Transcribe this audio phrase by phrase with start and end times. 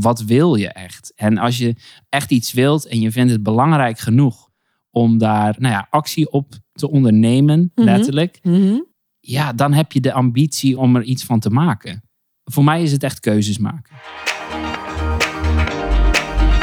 [0.00, 1.12] wat wil je echt?
[1.16, 1.74] En als je
[2.08, 4.48] echt iets wilt en je vindt het belangrijk genoeg
[4.90, 7.84] om daar nou ja, actie op te ondernemen, Mhm.
[7.86, 8.78] letterlijk, Mhm.
[9.20, 12.02] ja, dan heb je de ambitie om er iets van te maken.
[12.44, 13.96] Voor mij is het echt keuzes maken.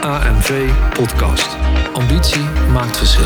[0.02, 1.58] AMV Podcast.
[1.94, 2.44] Ambitie
[2.74, 3.26] maakt verschil.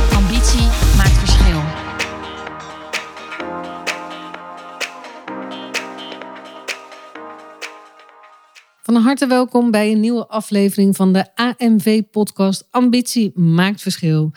[8.91, 14.31] Van harte welkom bij een nieuwe aflevering van de AMV-podcast Ambitie maakt verschil.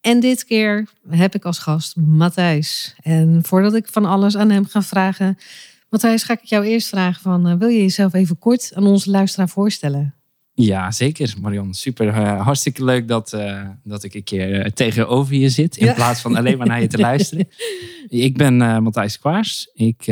[0.00, 2.94] En dit keer heb ik als gast Matthijs.
[3.02, 5.38] En voordat ik van alles aan hem ga vragen,
[5.88, 9.10] Matthijs, ga ik jou eerst vragen van, eh, wil je jezelf even kort aan onze
[9.10, 10.14] luisteraar voorstellen?
[10.64, 11.74] Ja, zeker, Marion.
[11.74, 12.08] Super.
[12.08, 15.76] eh, hartstikke leuk dat, eh, dat ik een keer eh, tegenover je zit.
[15.76, 15.92] In Ja.
[15.92, 17.48] plaats van alleen maar naar je te luisteren.
[18.08, 19.70] Ik ben Matthijs Kwaars.
[19.74, 20.02] Ik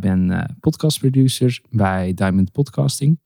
[0.00, 3.18] ben podcastproducer bij Diamond Podcasting.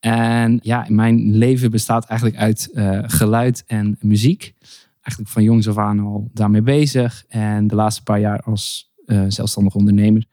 [0.00, 2.68] En ja, mijn leven bestaat eigenlijk uit
[3.06, 4.54] geluid en muziek.
[5.00, 7.24] Eigenlijk van jongs af aan al daarmee bezig.
[7.28, 8.92] En de laatste paar jaar als
[9.28, 10.24] zelfstandig ondernemer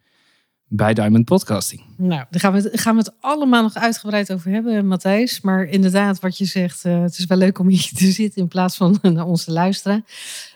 [0.76, 1.81] bij Diamond Podcasting.
[1.98, 5.42] Nou, daar gaan we, het, gaan we het allemaal nog uitgebreid over hebben, Matthijs.
[5.42, 8.48] Maar inderdaad, wat je zegt, eh, het is wel leuk om hier te zitten in
[8.48, 10.06] plaats van naar ons te luisteren.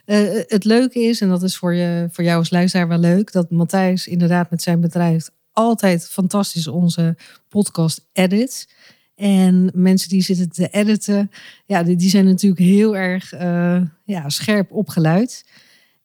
[0.05, 3.31] Eh, het leuke is, en dat is voor, je, voor jou als luisteraar wel leuk,
[3.31, 7.17] dat Matthijs inderdaad met zijn bedrijf altijd fantastisch onze
[7.49, 8.73] podcast edit.
[9.15, 11.31] En mensen die zitten te editen,
[11.65, 15.45] ja, die, zijn natuurlijk heel erg eh, ja, scherp opgeluid.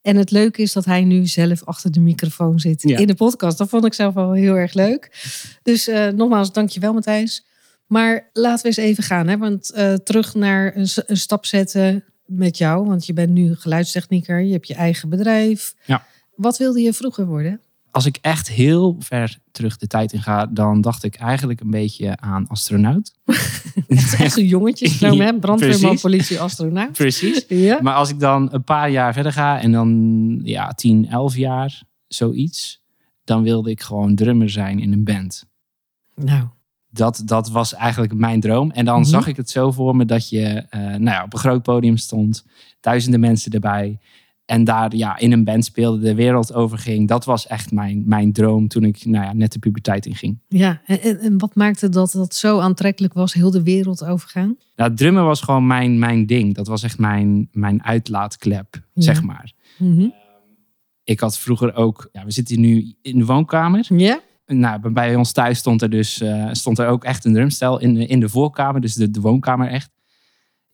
[0.04, 2.98] En het leuke is dat hij nu zelf achter de microfoon zit Ja.
[2.98, 3.58] in de podcast.
[3.58, 5.10] Dat vond ik zelf wel heel erg leuk.
[5.62, 7.44] Dus eh, nogmaals, dankjewel Matthijs.
[7.86, 9.28] Maar laten we eens even gaan.
[9.28, 9.38] Hè?
[9.38, 12.86] Want eh, terug naar een, een stap zetten met jou.
[12.86, 14.40] Want je bent nu geluidstechnieker.
[14.40, 15.74] Je hebt je eigen bedrijf.
[15.84, 16.06] Ja.
[16.34, 17.60] Wat wilde je vroeger worden?
[17.94, 21.70] Als ik echt heel ver terug de tijd in ga, dan dacht ik eigenlijk een
[21.70, 23.14] beetje aan astronaut.
[23.86, 24.88] Het is echt een jongetje.
[25.40, 26.92] Brandweerman, politie, astronaut.
[26.92, 27.44] Precies.
[27.48, 27.78] Ja.
[27.82, 31.82] Maar als ik dan een paar jaar verder ga en dan ja, 10, 11 jaar,
[32.06, 32.82] zoiets,
[33.24, 35.44] dan wilde ik gewoon drummer zijn in een band.
[36.14, 36.46] Nou,
[36.90, 38.70] Dat, dat was eigenlijk mijn droom.
[38.70, 39.08] En dan Mhm.
[39.08, 41.96] zag ik het zo voor me dat je eh, nou ja, op een groot podium
[41.96, 42.44] stond,
[42.80, 43.98] duizenden mensen erbij.
[44.44, 47.08] En daar ja, in een band speelde, de wereld overging.
[47.08, 50.38] Dat was echt mijn, mijn droom toen ik nou ja, net de puberteit inging.
[50.48, 50.80] ja.
[50.86, 53.32] En, wat maakte dat dat zo aantrekkelijk was?
[53.34, 54.56] Heel de wereld overgaan?
[54.76, 56.54] Nou, drummen was gewoon mijn, mijn ding.
[56.54, 59.02] Dat was echt mijn, mijn uitlaatklep, Ja.
[59.02, 59.52] zeg maar.
[59.78, 60.08] Mhm.
[61.04, 63.86] Ik had vroeger ook, ja, we zitten nu in de woonkamer.
[63.96, 64.20] Ja?
[64.46, 67.94] Nou, bij- ons thuis stond er dus eh, stond er ook echt een drumstel in
[67.94, 69.90] de, in de voorkamer, dus de, de woonkamer echt.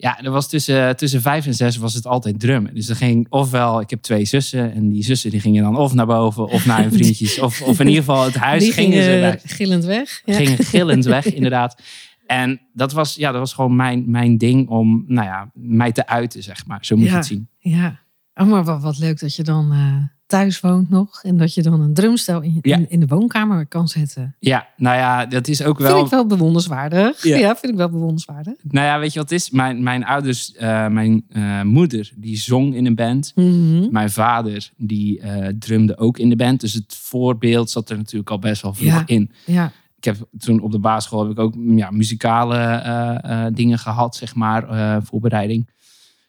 [0.01, 2.75] Ja, er was tussen, tussen vijf en zes was het altijd drummen.
[2.75, 5.95] Dus er ging ofwel, ik heb twee zussen en die zussen die gingen dan of
[5.95, 7.39] naar boven of naar hun vriendjes.
[7.39, 9.41] of, of in ieder geval het huis Die gingen, ze weg.
[9.45, 10.23] gillend weg.
[10.25, 10.35] Ja.
[10.35, 11.83] Gingen gillend weg, inderdaad.
[12.27, 16.07] En dat was, ja, dat was gewoon mijn, mijn ding om, nou ja, mij te
[16.07, 16.79] uiten, zeg maar.
[16.85, 17.49] Zo moet je het zien.
[17.59, 18.01] Ja,
[18.35, 21.23] oh, maar wat, wat leuk dat je dan eh, thuis woont nog.
[21.23, 22.77] En dat je dan een drumstel in, Ja.
[22.77, 24.37] in, in de woonkamer kan zetten.
[24.39, 26.05] Ja, nou ja, dat is ook Vind wel...
[26.05, 27.23] ik wel bewonderswaardig.
[27.23, 27.37] Ja.
[27.37, 27.57] Ja.
[27.57, 28.55] vind ik wel bewonderswaardig.
[28.63, 29.51] Nou ja, weet je wat het is?
[29.51, 33.33] Mijn, mijn ouders, eh, mijn eh, moeder, die zong in een band.
[33.35, 33.89] Mhm.
[33.91, 36.61] Mijn vader, die eh, drumde ook in de band.
[36.61, 39.03] Dus het voorbeeld zat er natuurlijk al best wel vroeg Ja.
[39.07, 39.31] in.
[39.47, 44.17] Ja, Ik heb toen op de basisschool heb ik ook mm, ja, muzikale dingen gehad,
[44.17, 45.69] zeg maar, voorbereiding.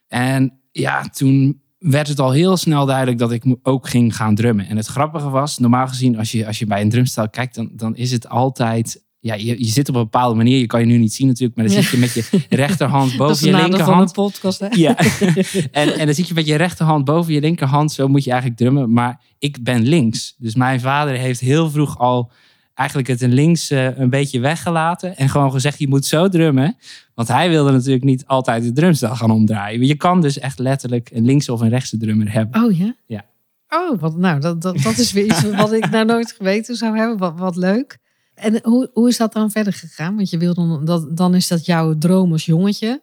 [0.07, 4.67] En ja, toen werd het al heel snel duidelijk dat ik ook ging gaan drummen.
[4.67, 7.69] En het grappige was, normaal gezien, als je, als je bij een drumstel kijkt, dan,
[7.73, 9.03] dan is het altijd...
[9.19, 10.59] Ja, je, je zit op een bepaalde manier.
[10.59, 11.81] Je kan je nu niet zien natuurlijk, maar dan Ja.
[11.81, 12.23] zit je met je
[12.55, 14.17] rechterhand dat is boven de je nadeel van linkerhand.
[14.17, 14.59] een podcast.
[14.59, 14.67] Hè?
[14.69, 14.97] Ja,
[15.81, 17.91] en, en dan zit je met je rechterhand boven je linkerhand.
[17.91, 18.93] Zo moet je eigenlijk drummen.
[18.93, 20.35] Maar ik ben links.
[20.37, 22.31] Dus mijn vader heeft heel vroeg al
[22.81, 25.17] eigenlijk het een links eh, een beetje weggelaten.
[25.17, 26.77] En gewoon gezegd, je moet zo drummen.
[27.15, 29.85] Want hij wilde natuurlijk niet altijd de drumstel gaan omdraaien.
[29.85, 32.63] Je kan dus echt letterlijk een linkse of een rechtse drummer hebben.
[32.63, 32.95] Oh ja?
[33.05, 33.25] Ja.
[33.69, 36.97] Oh, wat, nou, dat, dat, dat is weer iets wat ik nou nooit geweten zou
[36.97, 37.17] hebben.
[37.17, 37.97] Wat, wat leuk.
[38.35, 40.15] En hoe, hoe is dat dan verder gegaan?
[40.15, 43.01] Want je wil dan, dat, dan is dat jouw droom als jongetje.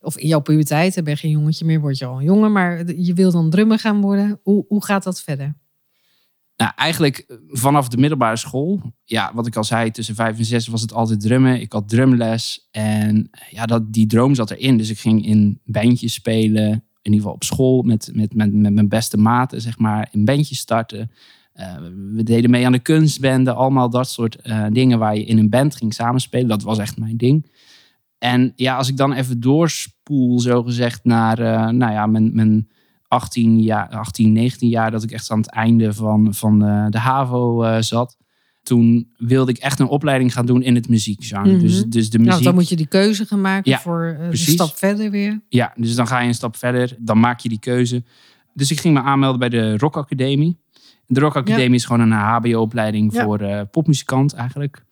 [0.00, 2.52] Of in jouw puberteit, dan ben je geen jongetje meer, word je al een jongen.
[2.52, 4.40] Maar je wil dan drummer gaan worden.
[4.42, 5.54] Hoe, hoe gaat dat verder?
[6.56, 10.44] Nou, eigenlijk eh, vanaf de middelbare school, ja, wat ik al zei, tussen vijf en
[10.44, 11.60] zes was het altijd drummen.
[11.60, 14.76] Ik had drumles en ja, dat, die droom zat erin.
[14.76, 16.70] Dus ik ging in bandjes spelen,
[17.02, 20.24] in ieder geval op school met, met, met, met mijn beste maten, zeg maar, een
[20.24, 21.10] bandje starten.
[21.52, 21.76] Eh,
[22.12, 25.50] we deden mee aan de kunstbende, allemaal dat soort eh, dingen waar je in een
[25.50, 26.48] band ging samenspelen.
[26.48, 27.50] Dat was echt mijn ding.
[28.18, 32.68] En ja, als ik dan even doorspoel, zo gezegd, naar eh, nou ja, mijn, mijn
[33.14, 36.98] 18, jaar, 18, 19 jaar, dat ik echt aan het einde van, van de, de
[36.98, 38.16] HAVO eh, zat.
[38.62, 41.50] Toen wilde ik echt een opleiding gaan doen in het muziekgenre.
[41.52, 41.60] Mhm.
[41.60, 42.44] dus, dus de Nou, muziek.
[42.44, 44.52] dan moet je die keuze gaan maken Ja, voor eh, precies.
[44.52, 45.40] stap verder weer.
[45.48, 46.96] Ja, dus dan ga je een stap verder.
[46.98, 48.04] Dan maak je die keuze.
[48.52, 50.58] Dus ik ging me aanmelden bij de Rock Academie.
[51.06, 53.24] De Rock Academie is gewoon een HBO-opleiding Ja.
[53.24, 54.84] voor eh, popmuzikant eigenlijk.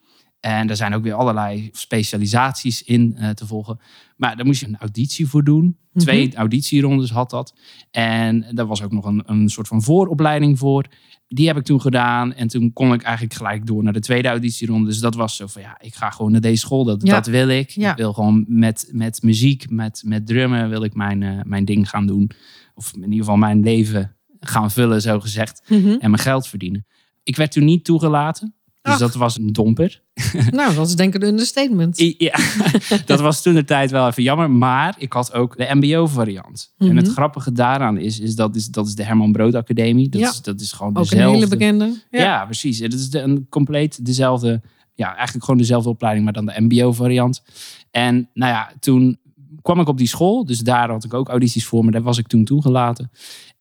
[0.43, 3.79] En daar zijn ook weer allerlei specialisaties in eh, te volgen.
[4.17, 5.77] Maar daar moest je een auditie voor doen.
[5.93, 6.05] Mhm.
[6.05, 7.55] Twee auditierondes had dat.
[7.91, 10.87] En daar was ook nog een, een soort van vooropleiding voor.
[11.29, 12.35] Die heb ik toen gedaan.
[12.35, 14.89] En toen kon ik eigenlijk gelijk door naar de tweede auditieronde.
[14.89, 16.85] Dus dat was zo van, ja, ik ga gewoon naar deze school.
[16.85, 17.15] Dat, Ja.
[17.15, 17.71] dat wil ik.
[17.71, 17.91] Ja.
[17.91, 21.89] Ik wil gewoon met, met muziek, met, met drummen, wil ik mijn, eh, mijn ding
[21.89, 22.31] gaan doen.
[22.75, 25.62] Of in ieder geval mijn leven gaan vullen, zo gezegd.
[25.69, 25.89] Mhm.
[25.89, 26.87] En mijn geld verdienen.
[27.23, 28.55] Ik werd toen niet toegelaten.
[28.82, 28.99] Dus Ach.
[28.99, 30.02] dat was een domper.
[30.50, 32.14] nou, dat is denk ik een understatement.
[32.19, 32.38] Ja,
[33.06, 34.50] dat was toen de tijd wel even jammer.
[34.50, 36.73] Maar ik had ook de MBO-variant.
[36.79, 37.14] En het Mhm.
[37.14, 40.08] grappige daaraan is, is, dat, is dat is de Herman Brood Academie.
[40.08, 40.29] Dat, Ja.
[40.31, 41.34] is, dat is gewoon Ook een dezelfde.
[41.34, 41.94] hele bekende.
[42.11, 42.79] Ja, precies.
[42.79, 44.61] Het is de, een compleet dezelfde,
[44.94, 47.43] ja, eigenlijk gewoon dezelfde opleiding, maar dan de MBO-variant.
[47.90, 49.19] En nou ja, toen
[49.62, 52.19] kwam ik op die school, dus daar had ik ook audities voor, maar daar was
[52.19, 53.11] ik toen toegelaten.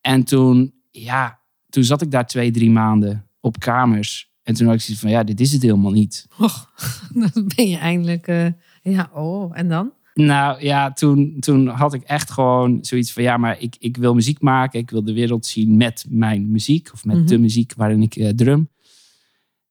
[0.01, 1.39] En toen, ja,
[1.69, 4.29] toen zat ik daar twee, drie maanden op kamers.
[4.43, 6.27] En toen had ik zoiets van, ja, dit is het helemaal niet.
[6.37, 6.71] Och,
[7.33, 8.27] dan ben je eindelijk...
[8.27, 8.45] eh,
[8.83, 9.91] ja, oh, en dan?
[10.13, 14.13] Nou ja, toen, toen had ik echt gewoon zoiets van, ja, maar ik, ik wil
[14.13, 14.79] muziek maken.
[14.79, 17.25] Ik wil de wereld zien met mijn muziek of met Mhm.
[17.25, 18.69] de muziek waarin ik eh, drum.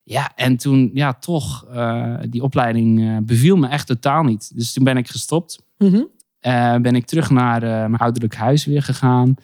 [0.03, 4.53] Ja, en toen, ja, toch, eh, die opleiding beviel me echt totaal niet.
[4.57, 5.63] Dus toen ben ik gestopt.
[5.79, 6.03] Mhm.
[6.41, 9.35] Eh, ben ik terug naar mijn ouderlijk huis weer gegaan.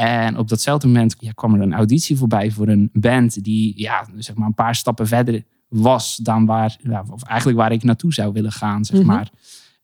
[0.00, 4.06] En op datzelfde moment ja, kwam er een auditie voorbij voor een band die ja,
[4.16, 8.12] zeg maar een paar stappen verder was dan waar, ja, of eigenlijk waar ik naartoe
[8.12, 9.06] zou willen gaan, zeg Mhm.
[9.06, 9.30] maar.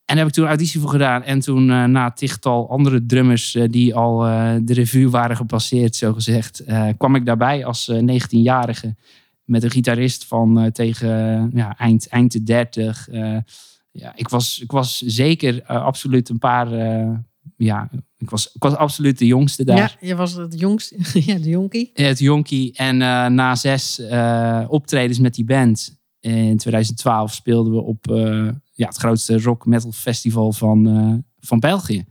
[0.05, 1.23] En daar heb ik toen een auditie voor gedaan.
[1.23, 5.97] En toen eh, na tichtal andere drummers eh, die al eh, de revue waren gepasseerd,
[5.97, 6.65] zo gezegd,
[6.97, 8.95] kwam ik daarbij als eh, 19-jarige
[9.45, 11.09] met een gitarist van tegen
[11.55, 13.09] ja, eind, eind de 30.
[13.09, 13.37] eh,
[13.91, 16.69] ja, ik was, ik was zeker absoluut een paar.
[17.57, 17.89] ja,
[18.27, 19.77] ik was, ik was absoluut de jongste daar.
[20.01, 20.97] Ja, je was het jongste.
[21.33, 21.91] ja, de jonkie.
[21.95, 22.73] Het jonkie.
[22.77, 28.49] En eh, na zes eh, optredens met die band in 2012 speelden we op eh,
[28.73, 32.05] ja, het grootste rock metal festival van, van België.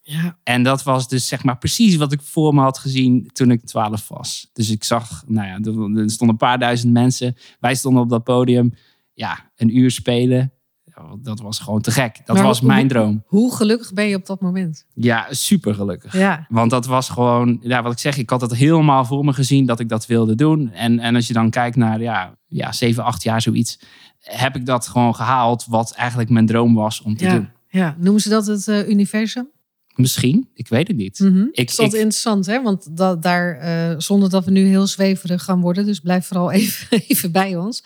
[0.00, 3.50] Ja, En dat was dus zeg maar precies wat ik voor me had gezien toen
[3.50, 4.50] ik 12 was.
[4.52, 7.36] Dus ik zag, nou ja, er stonden een paar duizend mensen.
[7.60, 8.74] Wij stonden op dat podium.
[9.14, 10.52] Ja, een uur spelen.
[10.96, 12.20] Ja, Dat was gewoon te gek.
[12.24, 13.22] Dat Maar was hoe- mijn droom.
[13.26, 14.86] hoe gelukkig ben je op dat moment?
[14.94, 16.12] Ja, super gelukkig.
[16.12, 19.32] Ja, Want dat was gewoon, ja, wat ik zeg, ik had het helemaal voor me
[19.32, 20.70] gezien dat ik dat wilde doen.
[20.72, 23.78] En, en als je dan kijkt naar, ja, ja, 7, 8 jaar zoiets,
[24.20, 27.48] heb ik dat gewoon gehaald wat eigenlijk mijn droom was om te ja, doen.
[27.68, 27.94] ja.
[27.98, 29.48] Noemen ze dat het eh, universum?
[29.96, 31.18] Misschien, ik weet het niet.
[31.20, 31.46] Mhm.
[31.52, 32.62] Ik- dat is ik- interessant, hè?
[32.62, 36.50] Want dat, daar, eh, zonder dat we nu heel zweverig gaan worden, dus blijf vooral
[36.60, 37.82] even, even bij ons.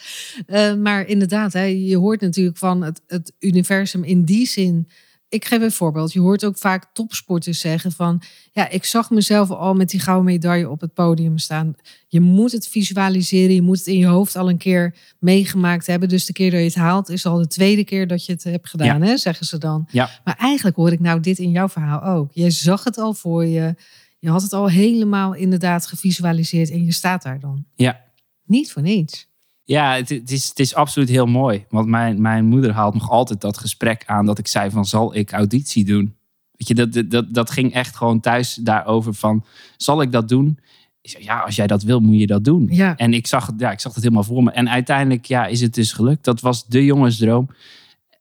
[0.46, 4.88] Eh, maar inderdaad, hè, je hoort natuurlijk van het, het universum in die zin.
[5.30, 6.12] Ik geef een voorbeeld.
[6.12, 8.22] Je hoort ook vaak topsporters zeggen van,
[8.52, 11.74] ja, ik zag mezelf al met die gouden medaille op het podium staan.
[12.08, 16.08] Je moet het visualiseren, je moet het in je hoofd al een keer meegemaakt hebben.
[16.08, 18.44] Dus de keer dat je het haalt, is al de tweede keer dat je het
[18.44, 19.86] hebt gedaan, hè, zeggen ze dan.
[19.90, 20.10] Ja.
[20.24, 22.30] Maar eigenlijk hoor ik nou dit in jouw verhaal ook.
[22.32, 23.74] Je zag het al voor je.
[24.18, 27.64] Je had het al helemaal inderdaad gevisualiseerd en je staat daar dan.
[27.74, 28.00] Ja.
[28.44, 29.29] Niet voor niets.
[29.70, 31.64] Ja, het, het, is, het is absoluut heel mooi.
[31.68, 35.14] Want mijn, mijn moeder haalt nog altijd dat gesprek aan dat ik zei van, zal
[35.16, 36.16] ik auditie doen?
[36.56, 39.44] Weet je, dat, dat- dat, ging echt gewoon thuis daarover van,
[39.76, 40.58] zal ik dat doen?
[41.00, 42.68] Ik zei, ja, als jij dat wil, moet je dat doen.
[42.70, 42.96] Ja.
[42.96, 44.50] En ik zag, het- ja, ik zag het helemaal voor me.
[44.50, 46.24] En uiteindelijk ja, is het dus gelukt.
[46.24, 47.48] Dat was de jongensdroom.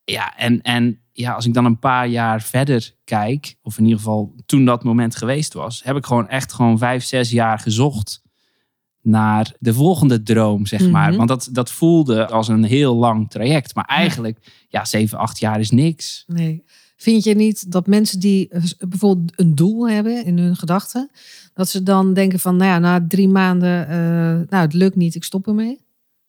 [0.06, 3.98] Ja, en, en ja, als ik dan een paar jaar verder kijk, of in ieder
[3.98, 8.22] geval toen dat moment geweest was, heb ik gewoon echt gewoon vijf, zes jaar gezocht
[9.10, 11.08] naar de volgende droom, zeg maar.
[11.08, 11.18] Mhm.
[11.18, 13.76] Want dat, dat voelde als een heel lang traject.
[13.76, 14.38] Maar eigenlijk,
[14.70, 16.24] ja, zeven, acht jaar is niks.
[16.28, 16.64] Nee.
[16.98, 21.10] Vind je niet dat mensen die eh, bijvoorbeeld een doel hebben in hun gedachten,
[21.54, 23.96] dat ze dan denken van, nou ja, na drie maanden, eh,
[24.50, 25.80] nou het lukt niet, ik stop ermee?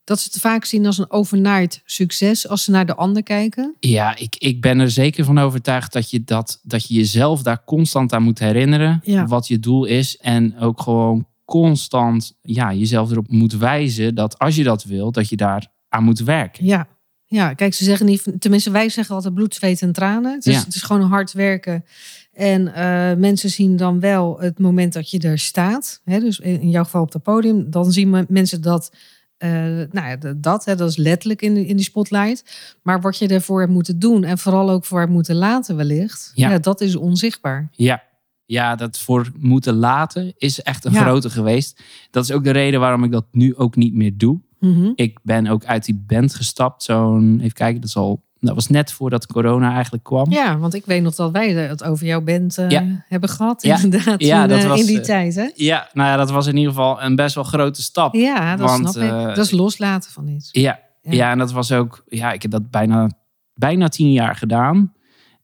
[0.04, 3.74] Dat ze het vaak zien als een overnight succes als ze naar de ander kijken.
[3.80, 7.64] Ja, ik, ik ben er zeker van overtuigd dat je, dat, dat je jezelf daar
[7.64, 9.00] constant aan moet herinneren.
[9.04, 9.26] Ja.
[9.26, 10.16] Wat je doel is.
[10.16, 15.28] En ook gewoon constant ja, jezelf erop moet wijzen dat als je dat wilt, dat
[15.28, 16.64] je daar aan moet werken.
[16.64, 16.86] Ja,
[17.26, 20.32] Ja, kijk, ze zeggen niet, tenminste wij zeggen altijd bloed, zweet en tranen.
[20.34, 20.64] Het is, Ja.
[20.64, 21.84] het is gewoon hard werken.
[22.32, 26.00] En eh, mensen zien dan wel het moment dat je er staat.
[26.04, 27.70] Hè, dus in jouw geval op het podium.
[27.70, 28.94] Dan zien me- mensen dat,
[29.36, 29.50] eh,
[29.90, 32.44] nou ja, dat, hè, dat is letterlijk in, de- in die spotlight.
[32.82, 36.30] Maar wat je ervoor hebt moeten doen en vooral ook voor hebt moeten laten wellicht.
[36.34, 36.50] Ja.
[36.50, 36.58] Ja.
[36.58, 37.68] dat is onzichtbaar.
[37.72, 38.02] Ja.
[38.50, 41.00] Ja, dat voor moeten laten is echt een Ja.
[41.00, 41.82] grote geweest.
[42.10, 44.40] Dat is ook de reden waarom ik dat nu ook niet meer doe.
[44.58, 44.92] Mhm.
[44.94, 46.82] Ik ben ook uit die band gestapt.
[46.82, 50.30] Zo'n, even kijken, dat, is al, dat was net voordat corona eigenlijk kwam.
[50.30, 53.04] Ja, want ik weet nog dat wij het over jouw band eh, Ja.
[53.08, 53.62] hebben gehad.
[53.62, 53.78] Ja.
[53.82, 55.34] Inderdaad, Ja, dat eh, was, in die eh, tijd.
[55.34, 55.50] Hè?
[55.54, 58.14] Ja, nou ja, dat was in ieder geval een best wel grote stap.
[58.14, 59.34] Ja, dat Want, snap ik.
[59.36, 60.48] Dat is loslaten van iets.
[60.52, 61.12] Ja, Ja.
[61.12, 61.30] ja.
[61.30, 63.10] en dat was ook, ja, ik heb dat bijna,
[63.54, 64.92] bijna tien jaar gedaan.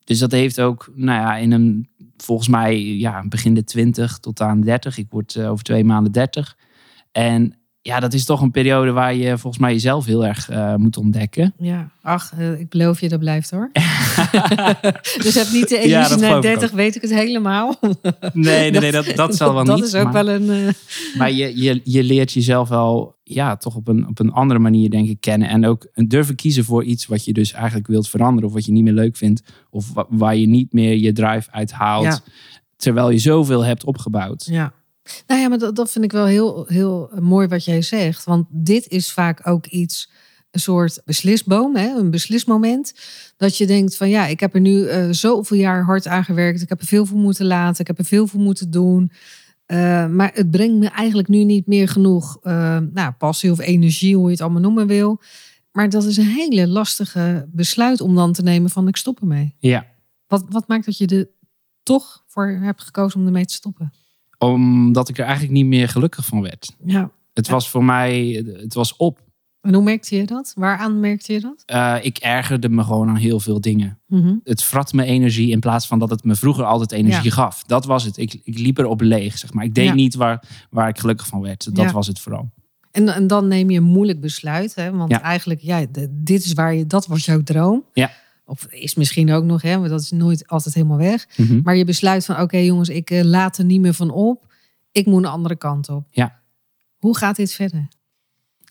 [0.05, 4.41] Dus dat heeft ook, nou ja, in een, volgens mij, ja, begin de twintig tot
[4.41, 4.99] aan 30.
[4.99, 6.57] Ik word eh, over twee maanden 30.
[7.13, 10.75] En ja, dat is toch een periode waar je volgens mij jezelf heel erg eh,
[10.75, 11.55] moet ontdekken.
[11.59, 13.71] Ja, ach, eh, ik beloof je, dat blijft hoor.
[15.23, 17.79] dus heb niet de illusie dat na geloof ik 30, weet ik het helemaal.
[18.33, 19.85] Nee, nee, nee, dat, dat zal wel dat niet.
[19.85, 20.51] is ook maar, wel een...
[20.51, 20.73] eh,
[21.19, 24.91] maar je, je, je leert jezelf wel, ja, toch op een, op een andere manier,
[24.91, 25.49] denk ik, kennen.
[25.49, 28.49] En ook durven kiezen voor iets wat je dus eigenlijk wilt veranderen.
[28.49, 29.43] Of wat je niet meer leuk vindt.
[29.71, 32.05] Of wa- waar je niet meer je drive uit haalt.
[32.05, 32.19] Ja.
[32.77, 34.47] Terwijl je zoveel hebt opgebouwd.
[34.51, 34.73] ja.
[35.27, 38.25] Nou ja, maar dat, dat vind ik wel heel, heel mooi wat jij zegt.
[38.25, 40.11] Want dit is vaak ook iets,
[40.51, 41.99] een soort beslisboom, hè?
[41.99, 42.95] een beslismoment.
[43.37, 46.63] Dat je denkt van ja, ik heb er nu eh, zoveel jaar hard aan gewerkt.
[46.63, 47.81] Ik heb er veel voor moeten laten.
[47.81, 49.11] Ik heb er veel voor moeten doen.
[49.67, 54.17] Eh, maar het brengt me eigenlijk nu niet meer genoeg eh, nou, passie of energie,
[54.17, 55.21] hoe je het allemaal noemen wil.
[55.73, 59.55] Maar dat is een hele lastige besluit om dan te nemen van ik stop ermee.
[59.59, 59.87] Ja.
[60.27, 61.29] Wat, wat maakt dat je er
[61.83, 63.93] toch voor hebt gekozen om ermee te stoppen?
[64.39, 66.75] Omdat ik er eigenlijk niet meer gelukkig van werd.
[66.85, 67.11] Ja.
[67.35, 67.53] Het Ja.
[67.53, 69.25] was voor mij, het was op.
[69.61, 70.53] En hoe merkte je dat?
[70.57, 71.63] Waaraan merkte je dat?
[71.67, 73.99] Eh, ik ergerde me gewoon aan heel veel dingen.
[74.07, 74.35] Mhm.
[74.45, 77.31] Het vrat me energie in plaats van dat het me vroeger altijd energie Ja.
[77.31, 77.63] gaf.
[77.63, 78.17] Dat was het.
[78.17, 79.65] Ik, ik liep erop leeg, zeg maar.
[79.65, 79.95] Ik deed Ja.
[79.95, 81.75] niet waar, waar ik gelukkig van werd.
[81.75, 81.93] Dat Ja.
[81.93, 82.51] was het vooral.
[82.91, 84.75] En, en dan neem je een moeilijk besluit.
[84.75, 84.91] Hè?
[84.93, 87.85] Want eigenlijk, ja, dit is waar je, dat was jouw droom.
[87.93, 88.11] Ja.
[88.47, 91.27] Of is misschien ook nog, hè, maar dat is nooit altijd helemaal weg.
[91.37, 91.61] Mhm.
[91.63, 94.47] Maar je besluit van, oké jongens, ik eh, laat er niet meer van op.
[94.93, 96.07] Ik moet een andere kant op.
[96.11, 96.41] Ja.
[96.97, 97.89] Hoe gaat dit verder?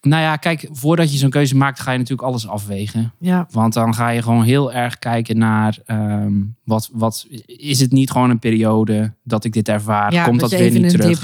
[0.01, 3.13] Nou ja, kijk, voordat je zo'n keuze maakt, ga je natuurlijk alles afwegen.
[3.19, 7.91] Ja, Want dan ga je gewoon heel erg kijken naar ehm, wat, wat is het
[7.91, 10.13] niet gewoon een periode dat ik dit ervaar?
[10.13, 11.17] ja Komt dat weer niet terug?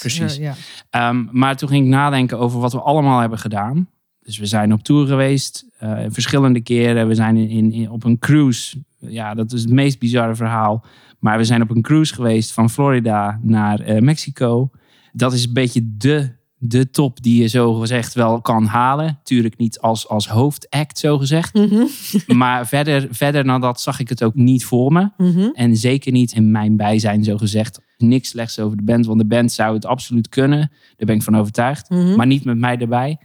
[0.00, 0.36] Precies.
[0.36, 0.54] Ja, ja.
[0.90, 3.88] Ehm, maar toen ging ik nadenken over wat we allemaal hebben gedaan.
[4.28, 7.08] Dus we zijn op tour geweest, eh, verschillende keren.
[7.08, 8.82] We zijn in, in, in- op een cruise.
[8.98, 10.84] Ja, dat is het meest bizarre verhaal.
[11.18, 14.70] Maar we zijn op een cruise geweest van Florida naar eh, Mexico.
[15.12, 19.18] Dat is een beetje de, de top die je zo gezegd wel kan halen.
[19.22, 21.54] Tuurlijk niet als, als hoofdact zo gezegd.
[21.54, 21.84] Mhm,
[22.38, 25.10] Maar verder, verder dan dat zag ik het ook niet voor me.
[25.16, 25.48] mhm.
[25.54, 27.80] En zeker niet in mijn bijzijn, zo gezegd.
[27.96, 30.58] Niks slechts over de band, want de band zou het absoluut kunnen.
[30.96, 31.90] Daar ben ik van overtuigd.
[31.90, 32.16] Mhm.
[32.16, 33.18] Maar niet met mij erbij.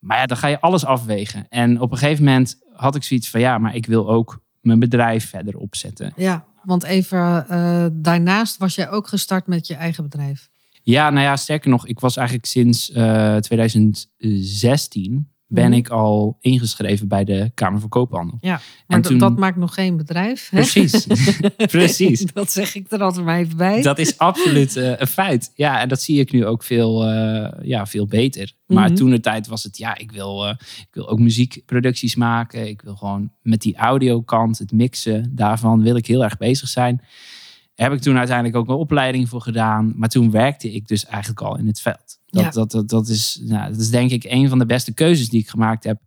[0.00, 1.46] Maar ja, dan ga je alles afwegen.
[1.48, 3.40] En op een gegeven moment had ik zoiets van...
[3.40, 6.12] ja, maar ik wil ook mijn bedrijf verder opzetten.
[6.16, 10.48] Ja, want even eh, daarnaast was jij ook gestart met je eigen bedrijf.
[10.82, 15.32] Ja, nou ja, sterker nog, ik was eigenlijk sinds eh, 2016...
[15.52, 15.72] ben Mhm.
[15.78, 18.38] ik al ingeschreven bij de Kamer van Koophandel.
[18.40, 20.48] Ja, maar En toen- dat maakt nog geen bedrijf.
[20.50, 20.56] hè?
[20.60, 21.06] Precies,
[21.70, 22.24] precies.
[22.32, 23.82] Dat zeg ik er altijd maar even bij.
[23.82, 25.52] Dat is absoluut eh, een feit.
[25.54, 28.52] Ja, en dat zie ik nu ook veel, eh, ja, veel beter.
[28.66, 28.94] Maar Mhm.
[28.94, 32.68] toen de tijd was het, ja, ik wil, eh, ik wil ook muziekproducties maken.
[32.68, 37.00] Ik wil gewoon met die audiokant, het mixen, daarvan wil ik heel erg bezig zijn.
[37.82, 39.92] Heb ik toen uiteindelijk ook een opleiding voor gedaan.
[39.96, 42.18] Maar toen werkte ik dus eigenlijk al in het veld.
[42.26, 42.50] Dat, Ja.
[42.50, 45.40] dat, dat, dat, is, nou, dat is denk ik een van de beste keuzes die
[45.40, 46.00] ik gemaakt heb.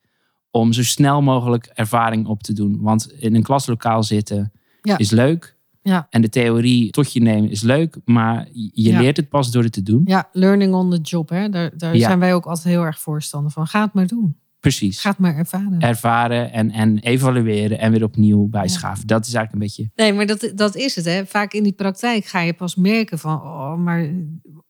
[0.51, 2.77] Om zo snel mogelijk ervaring op te doen.
[2.81, 4.51] Want in een klaslokaal zitten
[4.81, 4.97] Ja.
[4.97, 5.57] is leuk.
[5.81, 6.07] Ja.
[6.09, 8.99] En de theorie tot je nemen is leuk, maar je Ja.
[8.99, 10.01] leert het pas door het te doen.
[10.05, 11.29] Ja, learning on the job.
[11.29, 11.49] Hè?
[11.49, 12.07] Daar, daar Ja.
[12.07, 13.67] zijn wij ook altijd heel erg voorstander van.
[13.67, 14.35] Ga het maar doen.
[14.63, 14.99] Precies.
[15.01, 15.79] Ga het maar ervaren.
[15.79, 19.07] Ervaren en, en evalueren en weer opnieuw bijschaven.
[19.07, 19.91] Dat is eigenlijk een beetje.
[19.95, 21.05] Nee, maar dat, dat is het.
[21.05, 21.25] Hè.
[21.25, 23.35] Vaak in die praktijk ga je pas merken van...
[23.35, 24.09] Oh, maar,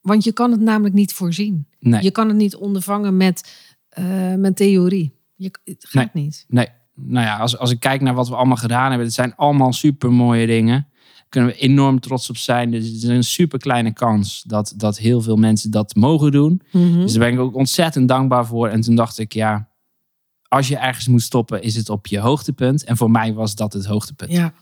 [0.01, 1.67] want je kan het namelijk niet voorzien.
[1.79, 3.53] Nee, Je kan het niet ondervangen met,
[3.89, 5.13] eh, met theorie.
[5.35, 6.45] Je, het gaat niet.
[6.47, 6.67] nee.
[6.95, 9.73] Nou ja, als, als ik kijk naar wat we allemaal gedaan hebben, het zijn allemaal
[9.73, 10.87] super mooie dingen.
[10.93, 12.71] Daar kunnen we enorm trots op zijn.
[12.71, 16.61] Dus het is een super kleine kans dat, dat heel veel mensen dat mogen doen.
[16.71, 16.99] Mhm.
[16.99, 18.67] Dus daar ben ik ook ontzettend dankbaar voor.
[18.67, 19.71] En toen dacht ik, ja,
[20.53, 22.83] als je ergens moet stoppen, is het op je hoogtepunt.
[22.83, 24.31] En voor mij was dat het hoogtepunt.
[24.31, 24.53] Ja,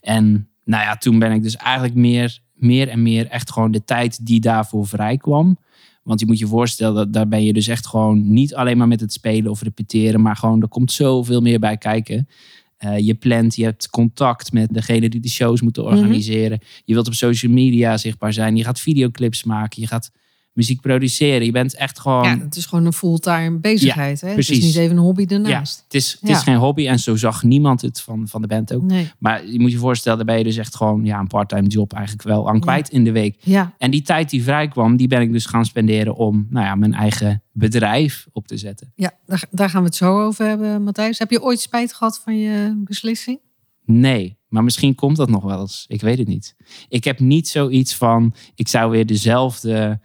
[0.00, 3.84] En nou ja, toen ben ik dus eigenlijk meer, meer en meer echt gewoon de
[3.84, 5.58] tijd die daarvoor vrij kwam.
[6.02, 8.88] Want je moet je voorstellen, dat daar ben je dus echt gewoon niet alleen maar
[8.88, 12.28] met het spelen of repeteren, maar gewoon er komt zoveel meer bij kijken.
[12.76, 15.92] Eh, je plant, je hebt contact met degene die de shows moeten Mhm.
[15.94, 16.58] organiseren.
[16.84, 18.56] Je wilt op social media zichtbaar zijn.
[18.56, 19.80] Je gaat videoclips maken.
[19.82, 20.10] Je gaat
[20.56, 21.44] muziek produceren.
[21.44, 22.22] Je bent echt gewoon.
[22.22, 24.20] Ja, het is gewoon een fulltime bezigheid.
[24.20, 24.26] hè?
[24.26, 24.58] Het precies.
[24.58, 25.82] is niet even een hobby Ja, ernaast.
[25.84, 26.36] het is, het Ja.
[26.36, 28.82] is geen hobby en zo zag niemand het van, van de band ook.
[28.82, 29.10] Nee.
[29.18, 31.92] Maar je moet je voorstellen, daar ben je dus echt gewoon ja, een parttime job
[31.92, 33.36] eigenlijk wel aan kwijt in de week.
[33.40, 36.66] Ja, En die tijd die vrij kwam, die ben ik dus gaan spenderen om nou
[36.66, 38.92] ja, mijn eigen bedrijf op te zetten.
[38.94, 41.18] ja daar, daar gaan we het zo over hebben, Matthijs.
[41.18, 43.38] Heb je ooit spijt gehad van je beslissing?
[43.84, 45.84] Nee, maar misschien komt dat nog wel eens.
[45.88, 46.54] Ik weet het niet.
[46.88, 50.00] Ik heb niet zoiets van, ik zou weer dezelfde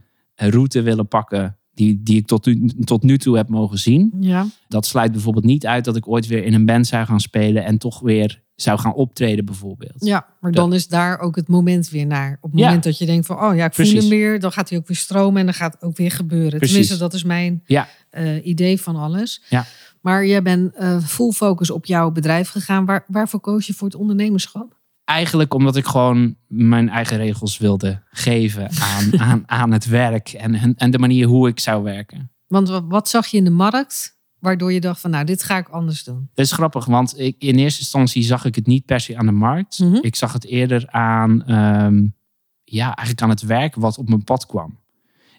[0.50, 4.14] route willen pakken die, die ik tot nu, tot nu toe heb mogen zien.
[4.20, 4.46] Ja.
[4.68, 7.66] Dat sluit bijvoorbeeld niet uit dat ik ooit weer in een band zou gaan spelen
[7.66, 9.94] en toch weer zou gaan optreden bijvoorbeeld.
[10.06, 12.38] Ja, maar dan is daar ook het moment weer naar.
[12.42, 12.66] Op het Ja.
[12.66, 14.40] moment dat je denkt van, oh ja, ik voel hem weer.
[14.40, 16.50] Dan gaat hij ook weer stromen en dan gaat het ook weer gebeuren.
[16.58, 16.70] Precies.
[16.70, 17.88] Tenminste, dat is mijn Ja.
[18.10, 19.42] eh, idee van alles.
[19.50, 19.66] Ja.
[20.02, 22.86] Maar jij bent eh, full focus op jouw bedrijf gegaan.
[22.86, 24.80] Waar, waarvoor koos je voor het ondernemerschap?
[25.06, 30.76] Eigenlijk omdat ik gewoon mijn eigen regels wilde geven aan, aan, aan het werk en,
[30.76, 32.32] en, de manier hoe ik zou werken.
[32.48, 35.58] Want wa- wat zag je in de markt waardoor je dacht van, nou, dit ga
[35.58, 36.30] ik anders doen?
[36.34, 39.26] Dat is grappig, want ik, in eerste instantie zag ik het niet per se aan
[39.26, 39.80] de markt.
[39.80, 39.98] Mhm.
[40.02, 42.06] Ik zag het eerder aan, ehm,
[42.64, 44.80] ja, eigenlijk aan het werk wat op mijn pad kwam.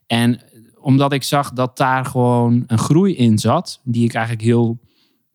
[0.07, 0.40] En
[0.78, 4.81] omdat ik zag dat daar gewoon een groei in zat, die ik eigenlijk heel,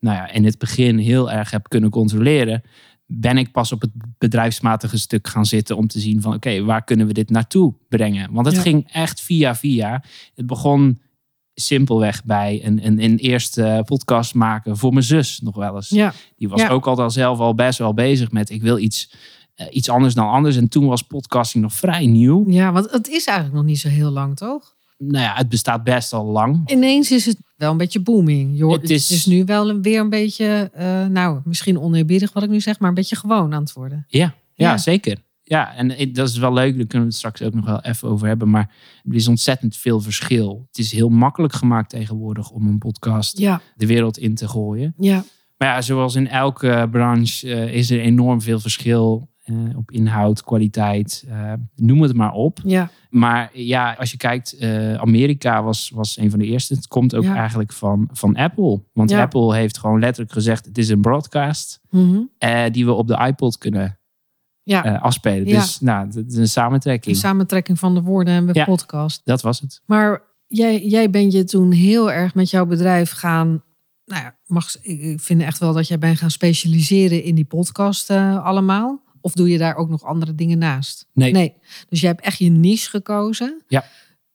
[0.00, 2.62] nou ja, in het begin heel erg heb kunnen controleren,
[3.10, 6.84] ben ik pas op het bedrijfsmatige stuk gaan zitten om te zien van, oké, waar
[6.84, 8.32] kunnen we dit naartoe brengen?
[8.32, 8.60] Want het Ja.
[8.62, 10.02] ging echt via via.
[10.34, 11.00] Het begon
[11.54, 15.88] simpelweg bij een, een, een eerste podcast maken voor mijn zus nog wel eens.
[15.88, 16.68] Ja, Die was Ja.
[16.68, 19.12] ook al zelf al best wel bezig met ik wil iets,
[19.54, 20.56] eh, iets anders dan anders.
[20.56, 22.44] En toen was podcasting nog vrij nieuw.
[22.50, 24.76] ja, want het is eigenlijk nog niet zo heel lang, toch?
[24.98, 26.70] Nou ja, het bestaat best al lang.
[26.70, 28.60] Ineens is het wel een beetje booming.
[28.60, 32.42] Hoort, Het het, is- nu wel een- weer een beetje, eh, nou, misschien oneerbiedig wat
[32.42, 34.04] ik nu zeg, maar een beetje gewoon aan het worden.
[34.08, 34.78] Ja, ja, Ja.
[34.78, 35.16] zeker.
[35.42, 36.76] Ja, en het- dat is wel leuk.
[36.76, 38.50] Daar kunnen we het straks ook nog wel even over hebben.
[38.50, 38.74] Maar
[39.08, 40.64] er is ontzettend veel verschil.
[40.68, 44.94] Het is heel makkelijk gemaakt tegenwoordig om een podcast Ja, de wereld in te gooien.
[44.98, 45.24] ja,
[45.58, 50.42] Maar ja, zoals in elke branche eh, is er enorm veel verschil eh, op inhoud,
[50.44, 52.58] kwaliteit, eh, noem het maar op.
[52.64, 56.74] ja, Maar ja, als je kijkt, eh, Amerika was, was een van de eerste.
[56.74, 57.34] Het komt ook Ja.
[57.36, 58.82] eigenlijk van, van Apple.
[58.92, 59.22] Want Ja.
[59.22, 62.20] Apple heeft gewoon letterlijk gezegd: het is een broadcast Mhm.
[62.72, 63.98] die we op de iPod kunnen
[64.62, 64.96] ja.
[64.96, 65.44] afspelen.
[65.44, 67.14] Dus nou, het is een samentrekking.
[67.14, 69.20] Een samentrekking van de woorden en de podcast.
[69.24, 69.82] Dat was het.
[69.86, 73.62] Maar jij, jij bent je toen heel erg met jouw bedrijf gaan.
[74.04, 78.10] Nou ja, mag, ik vind echt wel dat jij bent gaan specialiseren in die podcast
[78.10, 79.02] allemaal.
[79.20, 81.06] Of doe je daar ook nog andere dingen naast?
[81.12, 81.32] Nee.
[81.32, 81.54] Nee.
[81.88, 83.62] Dus jij hebt echt je niche gekozen.
[83.68, 83.84] Ja.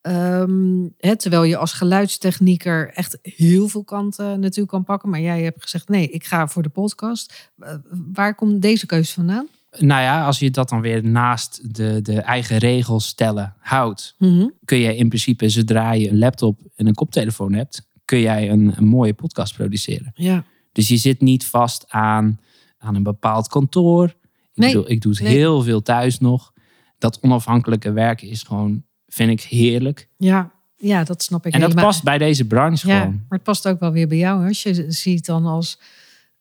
[0.00, 5.08] Ehm, hè, terwijl je als geluidstechnieker echt heel veel kanten natuurlijk kan pakken.
[5.10, 7.50] Maar jij hebt gezegd, nee, ik ga voor de podcast.
[7.58, 7.74] Eh,
[8.12, 9.46] waar komt deze keuze vandaan?
[9.78, 14.48] Nou ja, als je dat dan weer naast de, de eigen regels stellen houdt, Mhm.
[14.64, 18.72] kun je in principe, zodra je een laptop en een koptelefoon hebt, kun jij een,
[18.76, 20.12] een mooie podcast produceren.
[20.14, 20.44] Ja.
[20.72, 22.40] Dus je zit niet vast aan,
[22.78, 24.14] aan een bepaald kantoor.
[24.54, 25.36] Ik Nee, bedoel, ik doe het nee.
[25.36, 26.52] heel veel thuis nog.
[26.98, 30.08] Dat onafhankelijke werken is gewoon, vind ik heerlijk.
[30.16, 30.50] Ja.
[30.76, 33.12] ja, dat snap ik En dat past bij deze branche Ja, gewoon.
[33.14, 34.40] maar het past ook wel weer bij jou.
[34.42, 34.48] hè.
[34.48, 35.78] Als je ziet dan als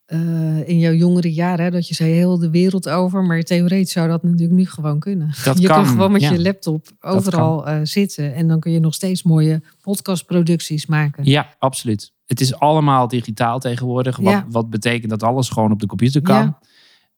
[0.06, 3.24] eh, in jouw jongere jaren, hè, dat je zei heel de wereld over.
[3.24, 5.32] Maar theoretisch zou dat natuurlijk nu gewoon kunnen.
[5.44, 6.32] Dat je kan, kan gewoon met ja.
[6.32, 8.34] je laptop overal eh, zitten.
[8.36, 11.26] En dan kun je nog steeds mooie podcastproducties maken.
[11.26, 12.12] Ja, absoluut.
[12.26, 14.18] Het is allemaal digitaal tegenwoordig.
[14.18, 14.46] Wat, Ja.
[14.50, 16.36] wat betekent dat alles gewoon op de computer kan.
[16.36, 16.60] Ja.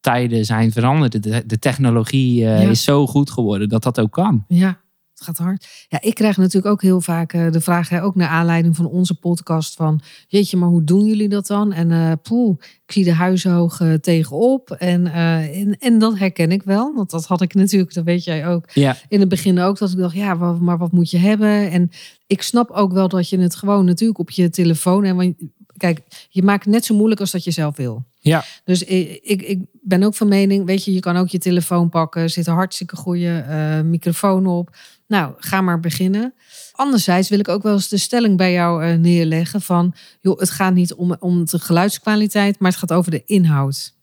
[0.05, 1.23] Tijden zijn veranderd.
[1.23, 2.69] De, de technologie eh, Ja.
[2.69, 4.45] is zo goed geworden dat dat ook kan.
[4.47, 4.67] Ja,
[5.13, 5.67] het gaat hard.
[5.89, 8.85] Ja, ik krijg natuurlijk ook heel vaak eh, de vraag, hè, ook naar aanleiding van
[8.85, 11.73] onze podcast, van jeetje, maar hoe doen jullie dat dan?
[11.73, 14.71] En eh poeh, ik zie de huizen hoog tegenop.
[14.71, 18.47] En, en, en dat herken ik wel, want dat had ik natuurlijk, dat weet jij
[18.47, 19.77] ook, Ja, in het begin ook.
[19.77, 21.71] Dat ik dacht, ja, maar wat moet je hebben?
[21.71, 21.89] En
[22.27, 25.03] ik snap ook wel dat je het gewoon natuurlijk op je telefoon...
[25.03, 25.35] En, want,
[25.77, 28.03] kijk, je maakt het net zo moeilijk als dat je zelf wil.
[28.25, 28.43] Ja.
[28.63, 31.89] Dus ik, ik, ik ben ook van mening, weet je, je kan ook je telefoon
[31.89, 32.21] pakken.
[32.21, 34.75] Er zit een hartstikke goede eh, microfoon op.
[35.07, 36.33] Nou, ga maar beginnen.
[36.71, 39.93] Anderzijds wil ik ook wel eens de stelling bij jou eh, neerleggen van...
[40.21, 43.93] joh, het gaat niet om, om de geluidskwaliteit, maar het gaat over de inhoud.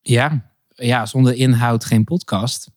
[0.00, 0.48] ja.
[0.68, 2.70] ja, zonder inhoud geen podcast.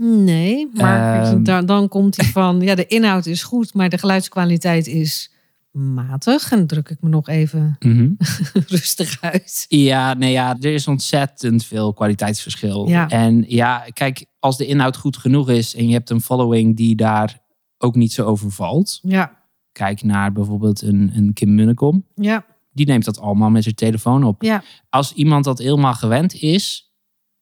[0.00, 1.42] Nee, maar Ehm.
[1.42, 2.60] dan, dan komt hij van...
[2.60, 5.30] ja, de inhoud is goed, maar de geluidskwaliteit is
[5.70, 6.52] matig.
[6.52, 8.10] En druk ik me nog even Mhm.
[8.66, 9.64] rustig uit.
[9.68, 12.88] Ja, nee, ja, er is ontzettend veel kwaliteitsverschil.
[12.88, 13.08] Ja.
[13.08, 16.94] En ja, kijk, als de inhoud goed genoeg is en je hebt een following die
[16.96, 17.38] daar
[17.78, 18.98] ook niet zo overvalt.
[19.02, 19.36] Ja,
[19.72, 22.06] Kijk naar bijvoorbeeld een, een Kim Munnekom.
[22.14, 24.42] ja, Die neemt dat allemaal met zijn telefoon op.
[24.42, 26.92] ja, Als iemand dat helemaal gewend is,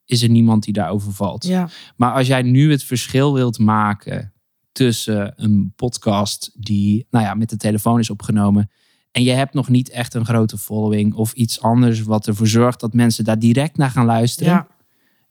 [0.05, 1.45] is er niemand die daarover valt.
[1.45, 1.69] ja.
[1.97, 4.33] Maar als jij nu het verschil wilt maken
[4.77, 8.71] tussen een podcast die nou ja, met de telefoon is opgenomen
[9.13, 12.81] en je hebt nog niet echt een grote following of iets anders wat ervoor zorgt
[12.81, 14.53] dat mensen daar direct naar gaan luisteren.
[14.53, 14.67] ja.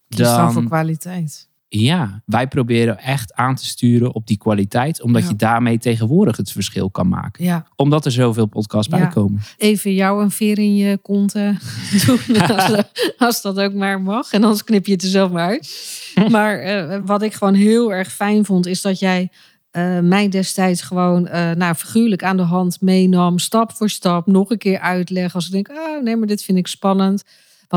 [0.09, 1.49] Kies dan, Dan- voor kwaliteit.
[1.67, 5.29] Ja, wij proberen echt aan te sturen op die kwaliteit, omdat Ja.
[5.29, 7.43] je daarmee tegenwoordig het verschil kan maken.
[7.43, 8.97] Ja, Omdat er zoveel podcasts Ja.
[8.99, 9.41] bij komen.
[9.57, 11.33] even jou een veer in je kont
[12.05, 12.19] doen.
[12.47, 12.83] als,
[13.17, 14.31] als dat ook maar mag.
[14.31, 15.93] En anders knip je het er zelf maar uit.
[16.31, 19.29] Maar eh, wat ik gewoon heel erg fijn vond, is dat jij
[19.71, 23.39] eh, mij destijds gewoon eh nou, figuurlijk aan de hand meenam.
[23.39, 24.27] Stap voor stap.
[24.27, 25.33] Nog een keer uitleggen.
[25.33, 27.23] Als ik denk, oh nee, maar dit vind ik spannend.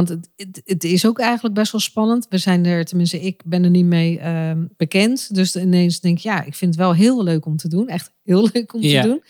[0.07, 2.27] Want het, het, het is ook eigenlijk best wel spannend.
[2.29, 5.35] We zijn er, tenminste, ik ben er niet mee eh, bekend.
[5.35, 7.89] Dus ineens denk ik, ja, ik vind het wel heel leuk om te doen.
[7.89, 9.03] Echt heel leuk om Ja.
[9.03, 9.23] te doen.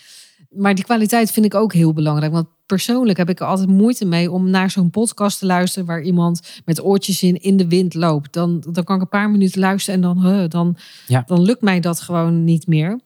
[0.51, 2.33] Maar die kwaliteit vind ik ook heel belangrijk.
[2.33, 6.03] Want persoonlijk heb ik er altijd moeite mee om naar zo'n podcast te luisteren waar
[6.03, 8.33] iemand met oortjes in in de wind loopt.
[8.33, 10.77] Dan, dan kan ik een paar minuten luisteren en dan, huh, dan,
[11.07, 11.23] Ja.
[11.27, 13.01] dan lukt mij dat gewoon niet meer.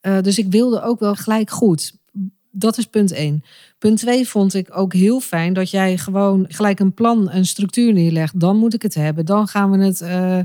[0.00, 1.92] Eh, dus ik wilde ook wel gelijk goed.
[2.56, 3.44] Dat is punt één.
[3.78, 7.92] Punt twee vond ik ook heel fijn dat jij gewoon gelijk een plan, een structuur
[7.92, 8.40] neerlegt.
[8.40, 9.26] Dan moet ik het hebben.
[9.26, 10.44] Dan gaan we het eh, eh,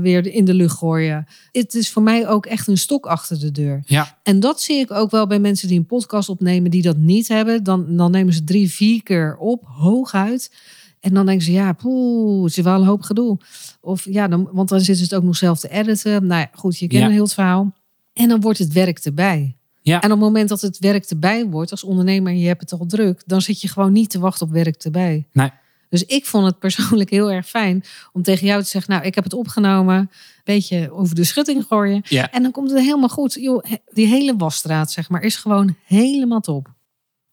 [0.00, 1.26] weer in de lucht gooien.
[1.52, 3.82] Het is voor mij ook echt een stok achter de deur.
[3.86, 4.18] Ja.
[4.22, 7.28] En dat zie ik ook wel bij mensen die een podcast opnemen die dat niet
[7.28, 7.62] hebben.
[7.62, 10.52] Dan, dan nemen ze drie, vier keer op, hooguit.
[11.00, 13.38] En dan denken ze, ja, poeh, het is wel een hoop gedoe.
[13.80, 16.26] Of ja, dan, want dan zitten ze het ook nog zelf te editen.
[16.26, 17.08] Nou ja, goed, je kent Ja.
[17.10, 17.72] heel het verhaal.
[18.12, 19.56] En dan wordt het werk erbij.
[19.86, 20.00] Ja.
[20.00, 22.80] En op het moment dat het werk erbij wordt als ondernemer en je hebt het
[22.80, 25.26] al druk, dan zit je gewoon niet te wachten op werk erbij.
[25.32, 25.50] Nee.
[25.88, 29.14] Dus ik vond het persoonlijk heel erg fijn om tegen jou te zeggen, nou, ik
[29.14, 30.08] heb het opgenomen, een
[30.44, 32.02] beetje over de schutting gooien.
[32.08, 32.30] Ja.
[32.30, 33.34] En dan komt het helemaal goed.
[33.34, 36.74] Joh, die hele wasstraat, zeg maar, is gewoon helemaal top.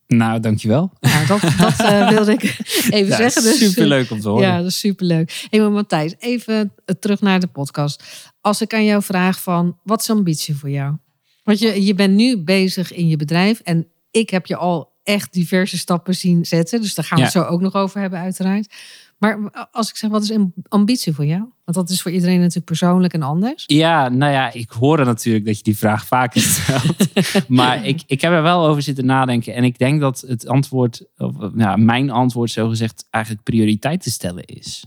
[0.08, 0.92] Nou, dankjewel.
[1.00, 2.44] Nou, dat, dat eh, wilde ik
[2.89, 3.44] even Ja, zeggen.
[3.44, 4.48] Dus, superleuk om te horen.
[4.48, 5.48] Ja, dat is superleuk.
[5.50, 8.04] Hé, maar Matthijs, even terug naar de podcast.
[8.42, 10.96] Als ik aan jou vraag van, wat is ambitie voor jou?
[11.43, 15.34] Want je, je bent nu bezig in je bedrijf en ik heb je al echt
[15.34, 16.82] diverse stappen zien zetten.
[16.82, 17.29] Dus daar gaan we Ja.
[17.29, 18.73] het zo ook nog over hebben uiteraard.
[19.17, 21.41] Maar als ik zeg, wat is een ambitie voor jou?
[21.63, 23.63] Want dat is voor iedereen natuurlijk persoonlijk en anders.
[23.67, 27.49] Ja, nou ja, ik hoorde natuurlijk dat je die vraag vaker stelt.
[27.49, 29.53] maar ik, ik heb er wel over zitten nadenken.
[29.53, 34.45] En ik denk dat het antwoord, of ja, mijn antwoord zo gezegd, eigenlijk prioriteiten stellen
[34.45, 34.86] is.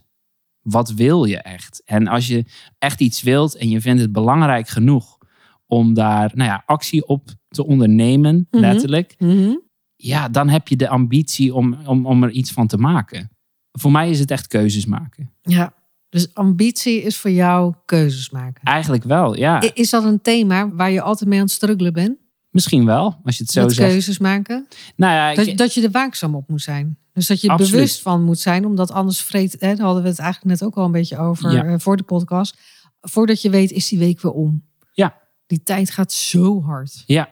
[0.61, 1.83] Wat wil je echt?
[1.85, 2.45] En als je
[2.79, 5.16] echt iets wilt en je vindt het belangrijk genoeg
[5.67, 8.61] om daar nou ja, actie op te ondernemen, Mhm.
[8.63, 9.15] letterlijk.
[9.19, 9.55] Mhm.
[9.97, 13.31] Ja, dan heb je de ambitie om, om, om er iets van te maken.
[13.73, 15.33] Voor mij is het echt keuzes maken.
[15.43, 15.75] Ja,
[16.09, 18.63] dus ambitie is voor jou keuzes maken.
[18.65, 19.75] Eigenlijk wel, ja.
[19.75, 22.17] Is dat een thema waar je altijd mee aan het struggelen bent?
[22.51, 23.91] Misschien wel, als je het zo met zegt.
[23.91, 24.67] keuzes maken?
[24.97, 26.99] Nou ja, ik- Dat, dat je er waakzaam op moet zijn.
[27.13, 29.57] Dus dat je er bewust van moet zijn, omdat anders vreet.
[29.59, 31.65] Hè, daar hadden we het eigenlijk net ook al een beetje over Ja.
[31.65, 32.59] eh, voor de podcast.
[33.01, 34.65] Voordat je weet, is die week weer om.
[35.47, 37.03] Die tijd gaat zo hard.
[37.07, 37.29] Ja,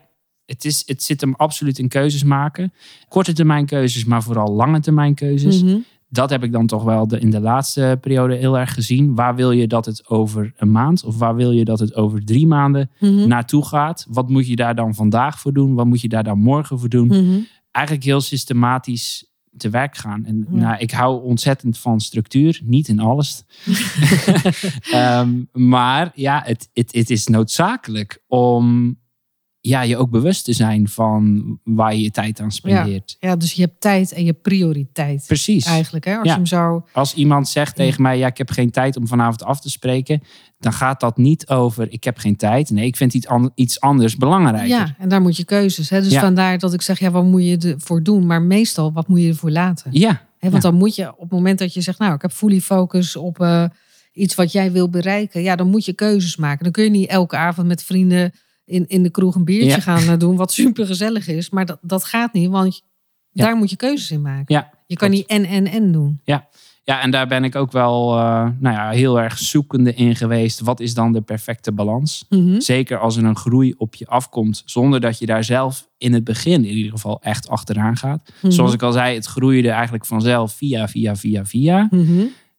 [0.47, 2.73] het, is, het zit hem absoluut in keuzes maken.
[3.09, 5.63] Korte termijn keuzes, maar vooral lange termijn keuzes.
[5.63, 5.79] Mhm.
[6.09, 9.15] Dat heb ik dan toch wel de, in de laatste periode heel erg gezien.
[9.15, 12.25] Waar wil je dat het over een maand of waar wil je dat het over
[12.25, 13.29] drie maanden Mhm.
[13.29, 14.07] naartoe gaat?
[14.09, 15.75] Wat moet je daar dan vandaag voor doen?
[15.75, 17.07] Wat moet je daar dan morgen voor doen?
[17.07, 17.39] Mhm.
[17.71, 20.25] Eigenlijk heel systematisch te werk gaan.
[20.25, 20.57] En Ja.
[20.57, 23.45] nou, ik hou ontzettend van structuur, niet in alles.
[24.91, 28.97] Ehm, maar ja, het, het, het is noodzakelijk om
[29.67, 33.17] ja, je ook bewust te zijn van waar je je tijd aan spendeert.
[33.21, 35.25] Ja, dus je hebt tijd en je prioriteit.
[35.27, 35.67] Precies.
[35.67, 36.17] Eigenlijk, hè?
[36.17, 36.41] Als Ja.
[36.43, 36.85] je hem.
[36.93, 40.23] Als iemand zegt tegen mij, ja, ik heb geen tijd om vanavond af te spreken,
[40.59, 42.71] dan gaat dat niet over, ik heb geen tijd.
[42.71, 44.69] Nee, ik vind iets, an- iets anders belangrijker.
[44.69, 45.91] Ja, en daar moet je keuzes.
[45.91, 46.01] Hè?
[46.03, 46.21] Dus Ja.
[46.21, 48.27] vandaar dat ik zeg, ja, wat moet je ervoor doen?
[48.27, 49.91] Maar meestal, wat moet je ervoor laten?
[49.93, 52.33] Ja, Hè, want dan moet je op het moment dat je zegt, nou, ik heb
[52.33, 53.65] fully focus op eh,
[54.13, 56.63] iets wat jij wil bereiken, ja, dan moet je keuzes maken.
[56.65, 58.33] Dan kun je niet elke avond met vrienden
[58.65, 59.81] in, in de kroeg een biertje Ja.
[59.81, 61.51] gaan eh, doen, wat super gezellig is.
[61.51, 62.83] Maar dat, dat gaat niet, want
[63.31, 63.45] Ja.
[63.45, 64.55] daar moet je keuzes in maken.
[64.55, 64.71] ja.
[64.87, 66.21] je kan niet en en en doen.
[66.87, 70.61] Ja, en daar ben ik ook wel eh, nou ja, heel erg zoekende in geweest.
[70.61, 72.25] Wat is dan de perfecte balans?
[72.29, 72.61] Mhm.
[72.61, 76.25] Zeker als er een groei op je afkomt, zonder dat je daar zelf in het
[76.25, 78.33] begin in ieder geval echt achteraan gaat.
[78.43, 78.51] Mhm.
[78.53, 81.89] Zoals ik al zei, het groeide eigenlijk vanzelf via, via, via, via.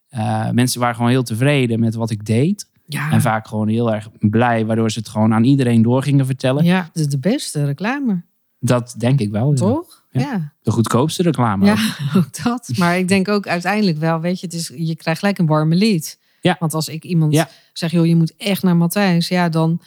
[0.10, 2.70] Eh, mensen waren gewoon heel tevreden met wat ik deed.
[2.88, 6.26] Ja, En vaak gewoon heel erg blij, waardoor ze het gewoon aan iedereen door gingen
[6.26, 6.64] vertellen.
[6.64, 8.22] ja, is de beste reclame,
[8.60, 9.54] Dat denk ik wel.
[9.54, 10.04] toch?
[10.12, 10.22] Ja.
[10.22, 10.54] ja.
[10.62, 11.66] De goedkoopste reclame.
[11.66, 12.16] Ja, ook.
[12.18, 12.72] ook dat.
[12.78, 15.76] Maar ik denk ook uiteindelijk wel, weet je, het is, je krijgt gelijk een warme
[15.76, 16.20] lied.
[16.42, 16.56] Ja.
[16.60, 17.50] Want als ik iemand Ja.
[17.74, 19.82] zeg, joh, je moet echt naar Matthijs, ja, dan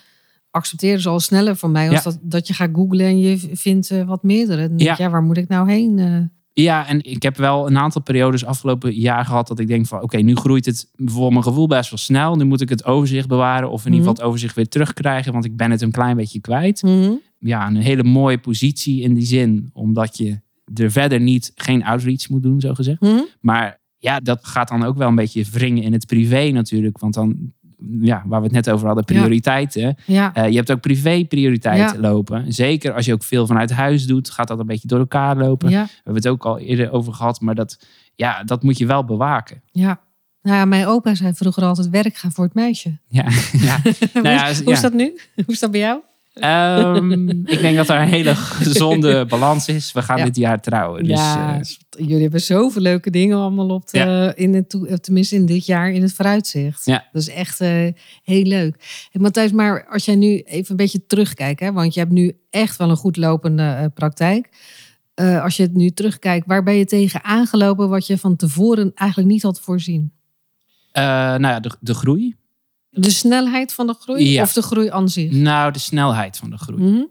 [0.50, 1.90] accepteren ze al sneller van mij.
[1.90, 4.68] Als dat, dat je gaat googlen en je vindt eh, wat meerdere.
[4.68, 5.10] Dan denk Ja.
[5.10, 5.98] waar moet ik nou heen?
[5.98, 6.16] eh?
[6.62, 10.02] Ja, en ik heb wel een aantal periodes afgelopen jaar gehad dat ik denk van
[10.02, 12.36] oké, nu groeit het voor mijn gevoel best wel snel.
[12.36, 15.44] Nu moet ik het overzicht bewaren of in ieder geval het overzicht weer terugkrijgen, want
[15.44, 16.82] ik ben het een klein beetje kwijt.
[16.82, 17.12] Mhm.
[17.38, 20.40] Ja, een hele mooie positie in die zin, omdat je
[20.74, 23.00] er verder niet geen outreach moet doen, zo gezegd.
[23.00, 23.20] Mhm.
[23.40, 27.14] Maar ja, dat gaat dan ook wel een beetje wringen in het privé natuurlijk, want
[27.14, 27.52] dan,
[28.00, 29.96] ja, waar we het net over hadden, prioriteiten.
[30.06, 32.08] Ja, Eh, je hebt ook privé prioriteiten Ja.
[32.08, 32.52] lopen.
[32.52, 35.70] Zeker als je ook veel vanuit huis doet, gaat dat een beetje door elkaar lopen.
[35.70, 38.86] ja, We hebben het ook al eerder over gehad, maar dat, ja, dat moet je
[38.86, 39.62] wel bewaken.
[39.72, 40.00] ja.
[40.42, 42.98] Nou ja, mijn opa zei vroeger altijd werk gaan voor het meisje.
[43.08, 43.80] Ja, ja.
[44.12, 44.64] hoe, ja, is, ja.
[44.64, 45.04] hoe is dat nu?
[45.34, 46.00] Hoe is dat bij jou?
[46.40, 49.92] Ehm, ik denk dat er een hele gezonde balans is.
[49.92, 50.24] We gaan Ja.
[50.24, 51.04] dit jaar trouwen.
[51.04, 55.34] Dus, ja, eh, jullie hebben zoveel leuke dingen allemaal op de, in het, of tenminste
[55.34, 56.84] in dit jaar in het vooruitzicht.
[56.84, 57.08] Ja.
[57.12, 57.86] Dat is echt eh,
[58.22, 59.06] heel leuk.
[59.10, 62.36] Hey, Matthijs, maar als jij nu even een beetje terugkijkt, hè, want je hebt nu
[62.50, 64.48] echt wel een goed lopende eh, praktijk.
[65.14, 68.90] Eh, als je het nu terugkijkt, waar ben je tegen aangelopen wat je van tevoren
[68.94, 70.12] eigenlijk niet had voorzien?
[70.92, 72.34] eh, nou ja, de, de groei.
[73.00, 74.42] De snelheid van de groei Ja.
[74.42, 75.30] of de groei aan zich?
[75.30, 76.82] Nou, de snelheid van de groei.
[76.82, 77.02] Mhm.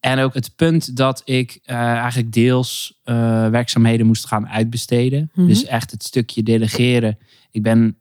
[0.00, 3.14] En ook het punt dat ik eh, eigenlijk deels eh,
[3.48, 5.30] werkzaamheden moest gaan uitbesteden.
[5.34, 5.46] Mhm.
[5.46, 7.18] Dus echt het stukje delegeren.
[7.50, 7.96] Ik ben,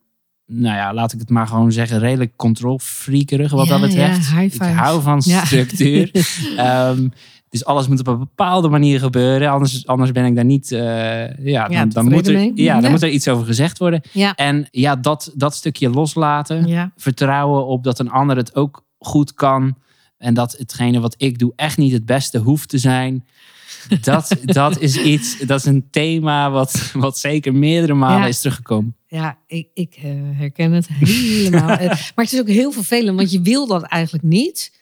[0.45, 4.29] nou ja, laat ik het maar gewoon zeggen, redelijk controlfreakerig wat Ja, dat betreft.
[4.29, 6.11] ja, ik hou van structuur.
[6.57, 7.07] Ehm,
[7.49, 9.49] dus alles moet op een bepaalde manier gebeuren.
[9.49, 10.71] Anders, anders ben ik daar niet.
[10.71, 12.51] eh, ja, dan, dan, moet er, mee.
[12.55, 12.89] ja, dan Ja.
[12.89, 14.01] moet er iets over gezegd worden.
[14.11, 14.35] Ja.
[14.35, 19.75] En ja, dat, dat stukje loslaten vertrouwen op dat een ander het ook goed kan.
[20.17, 23.25] En dat hetgene wat ik doe echt niet het beste hoeft te zijn.
[24.01, 28.95] Dat, dat is iets, dat is een thema wat, wat zeker meerdere malen is teruggekomen.
[29.07, 31.67] Ja, ik, ik eh, herken het helemaal.
[32.15, 34.77] Maar het is ook heel vervelend, want je wil dat eigenlijk niet.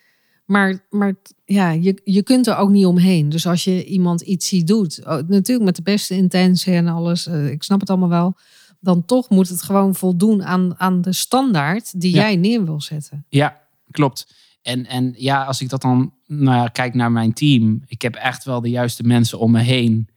[0.45, 1.13] Maar, maar
[1.49, 3.29] ja, je, je kunt er ook niet omheen.
[3.29, 7.27] Dus als je iemand iets ziet doet, oh, natuurlijk met de beste intentie en alles,
[7.27, 8.35] eh, ik snap het allemaal wel.
[8.79, 12.21] Dan toch moet het gewoon voldoen aan, aan de standaard die Ja.
[12.21, 13.25] jij neer wil zetten.
[13.29, 14.33] Ja, klopt.
[14.61, 17.83] En, en ja, als ik dat dan nou ja, kijk naar mijn team.
[17.85, 20.07] Ik heb echt wel de juiste mensen om me heen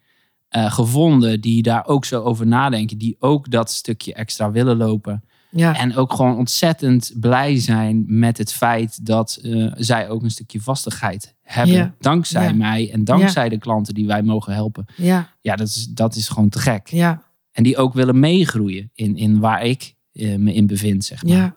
[0.49, 1.41] eh, gevonden.
[1.41, 2.99] Die daar ook zo over nadenken.
[2.99, 5.25] Die ook dat stukje extra willen lopen.
[5.51, 10.31] Ja, En ook gewoon ontzettend blij zijn met het feit dat eh, zij ook een
[10.31, 11.75] stukje vastigheid hebben.
[11.75, 11.95] Ja.
[11.99, 12.53] Dankzij Ja.
[12.55, 14.85] mij en dankzij de klanten die wij mogen helpen.
[14.97, 16.89] ja, Ja, dat is, dat is gewoon te gek.
[16.89, 21.23] ja, En die ook willen meegroeien in, in waar ik eh, me in bevind, zeg
[21.25, 21.37] maar.
[21.37, 21.57] ja.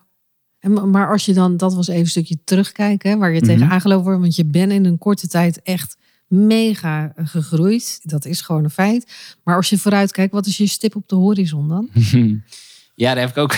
[0.60, 3.42] En, ma- maar als je dan, dat was even een stukje terugkijken, hè, waar je
[3.42, 3.72] tegen Mhm.
[3.72, 8.00] aangelopen wordt, want je bent in een korte tijd echt mega gegroeid.
[8.04, 9.36] Dat is gewoon een feit.
[9.44, 11.90] Maar als je vooruit kijkt, wat is je stip op de horizon dan?
[12.96, 13.56] Ja, daar heb ik ook,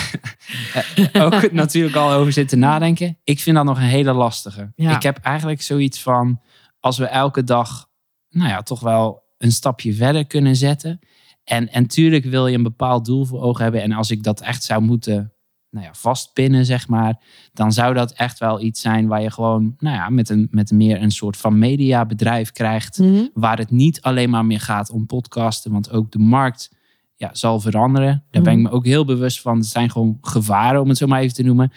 [1.34, 3.18] ook natuurlijk al over zitten nadenken.
[3.24, 4.72] Ik vind dat nog een hele lastige.
[4.76, 4.96] Ja.
[4.96, 6.40] Ik heb eigenlijk zoiets van,
[6.80, 7.88] als we elke dag,
[8.30, 10.98] nou ja, toch wel een stapje verder kunnen zetten.
[11.44, 13.82] En, en tuurlijk wil je een bepaald doel voor ogen hebben.
[13.82, 15.30] En als ik dat echt zou moeten
[15.70, 17.20] nou ja, vastpinnen, zeg maar,
[17.52, 20.70] dan zou dat echt wel iets zijn waar je gewoon, nou ja, met een, met
[20.70, 23.26] meer een soort van mediabedrijf krijgt Mhm.
[23.34, 26.75] waar het niet alleen maar meer gaat om podcasten, want ook de markt
[27.16, 28.24] ja, zal veranderen.
[28.30, 29.56] Daar ben ik me ook heel bewust van.
[29.56, 31.72] Het zijn gewoon gevaren, om het zo maar even te noemen.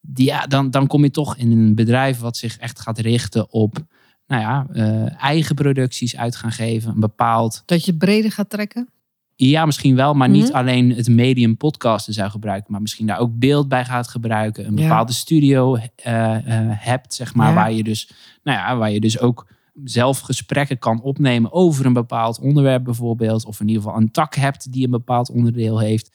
[0.00, 3.52] Die, ja, dan, dan kom je toch in een bedrijf wat zich echt gaat richten
[3.52, 3.78] op
[4.26, 6.90] nou ja, eh, eigen producties uit gaan geven.
[6.94, 8.88] Een bepaald, Dat je breder gaat trekken?
[9.36, 10.56] ja misschien wel, maar niet Mhm.
[10.56, 14.66] alleen het medium podcasten zou gebruiken, maar misschien daar ook beeld bij gaat gebruiken.
[14.66, 14.82] Een Ja.
[14.82, 17.54] bepaalde studio eh, eh, hebt, zeg maar, Ja.
[17.54, 18.10] waar je dus,
[18.42, 19.46] nou ja, waar je dus ook
[19.84, 23.44] zelf gesprekken kan opnemen over een bepaald onderwerp bijvoorbeeld.
[23.44, 26.10] Of in ieder geval een tak hebt die een bepaald onderdeel heeft.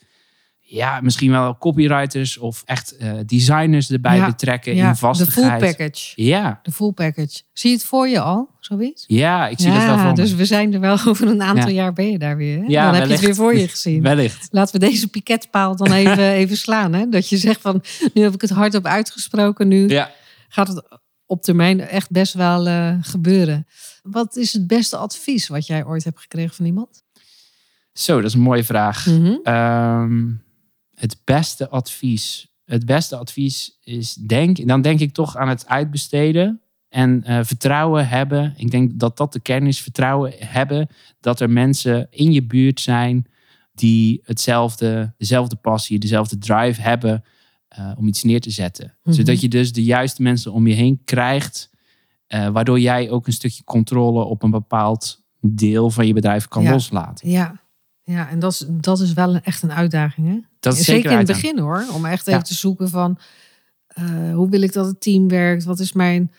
[0.60, 5.08] Ja, misschien wel copywriters of echt eh, designers erbij Ja, betrekken Ja, in de full
[5.14, 5.60] vastigheid.
[5.60, 6.12] package.
[6.22, 7.42] Ja, De full package.
[7.52, 9.04] Zie je het voor je al, zoiets?
[9.06, 10.14] ja, ik zie ja, dat wel voor me.
[10.14, 11.74] dus we zijn er wel over een aantal Ja.
[11.74, 12.58] jaar ben je daar weer.
[12.58, 12.64] Hè?
[12.66, 14.02] Ja, dan heb je het weer voor je gezien.
[14.02, 14.48] Wellicht.
[14.50, 16.92] Laten we deze piketpaal dan even, even slaan.
[16.92, 17.08] Hè?
[17.08, 17.82] Dat je zegt van,
[18.14, 19.68] nu heb ik het hardop uitgesproken.
[19.68, 20.10] Nu Ja.
[20.48, 20.98] gaat het
[21.30, 23.66] op termijn echt best wel eh, gebeuren.
[24.02, 27.02] Wat is het beste advies wat jij ooit hebt gekregen van iemand?
[27.92, 29.06] Zo, dat is een mooie vraag.
[29.06, 29.34] Mhm.
[29.42, 30.32] Ehm,
[30.94, 32.48] het beste advies.
[32.64, 38.08] Het beste advies is, denk, dan denk ik toch aan het uitbesteden en eh, vertrouwen
[38.08, 38.54] hebben.
[38.56, 39.80] Ik denk dat dat de kern is.
[39.80, 40.88] Vertrouwen hebben
[41.20, 43.26] dat er mensen in je buurt zijn
[43.74, 47.24] die hetzelfde, dezelfde passie, dezelfde drive hebben
[47.70, 48.96] eh, om iets neer te zetten.
[49.02, 49.14] Mhm.
[49.14, 51.70] Zodat je dus de juiste mensen om je heen krijgt,
[52.26, 56.62] eh, waardoor jij ook een stukje controle op een bepaald deel van je bedrijf kan
[56.62, 56.70] Ja.
[56.70, 57.30] loslaten.
[57.30, 57.60] Ja,
[58.02, 60.26] ja en dat is, dat is wel echt een uitdaging.
[60.28, 60.38] Hè?
[60.60, 61.84] Dat is Zeker zeker in het begin hoor.
[61.94, 62.32] Om echt Ja.
[62.32, 63.18] even te zoeken van...
[63.86, 65.64] Eh, hoe wil ik dat het team werkt?
[65.64, 66.32] Wat is mijn,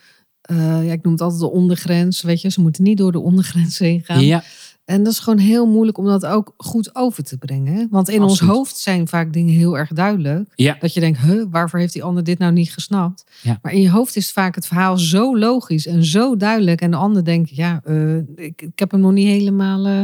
[0.54, 2.22] ja, ik noem het altijd de ondergrens.
[2.22, 4.26] Weet je, ze moeten niet door de ondergrens heen gaan.
[4.26, 4.44] Ja,
[4.92, 7.88] En dat is gewoon heel moeilijk om dat ook goed over te brengen.
[7.90, 10.52] Want in ons hoofd zijn vaak dingen heel erg duidelijk.
[10.56, 10.78] ja.
[10.80, 13.24] Dat je denkt, huh, waarvoor heeft die ander dit nou niet gesnapt?
[13.42, 13.60] Ja.
[13.62, 16.82] Maar in je hoofd is vaak het verhaal zo logisch en zo duidelijk.
[16.82, 19.86] En de ander denkt, ja, eh, ik, ik heb hem nog niet helemaal...
[19.86, 20.04] eh,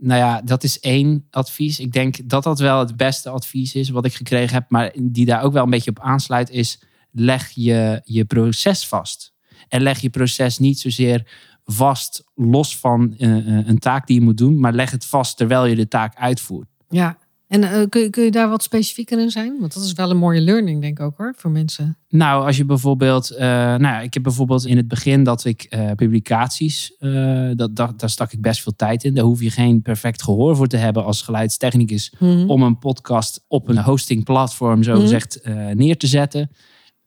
[0.00, 1.80] Nou ja, dat is één advies.
[1.80, 4.64] Ik denk dat dat wel het beste advies is wat ik gekregen heb.
[4.68, 6.82] Maar die daar ook wel een beetje op aansluit is...
[7.10, 9.32] leg je, je proces vast.
[9.68, 11.26] En leg je proces niet zozeer
[11.64, 14.60] vast los van eh, eh, een taak die je moet doen.
[14.60, 16.68] Maar leg het vast terwijl je de taak uitvoert.
[16.88, 17.22] ja.
[17.48, 19.56] En eh, kun, je- kun je daar wat specifieker in zijn?
[19.60, 21.96] Want dat is wel een mooie learning, denk ik ook hoor, voor mensen.
[22.08, 26.96] Nou, als je bijvoorbeeld, nou ja, ik heb bijvoorbeeld in het begin dat ik publicaties,
[27.54, 29.14] dat, dat, daar stak ik best veel tijd in.
[29.14, 32.50] Daar hoef je geen perfect gehoor voor te hebben als geluidstechnicus Mhm.
[32.50, 35.00] om een podcast op een hostingplatform zo Mhm.
[35.00, 35.40] gezegd
[35.74, 36.50] neer te zetten.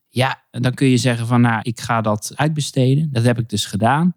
[0.10, 3.10] Ja, dan kun je zeggen van, nou, ik ga dat uitbesteden.
[3.12, 4.16] Dat heb ik dus gedaan.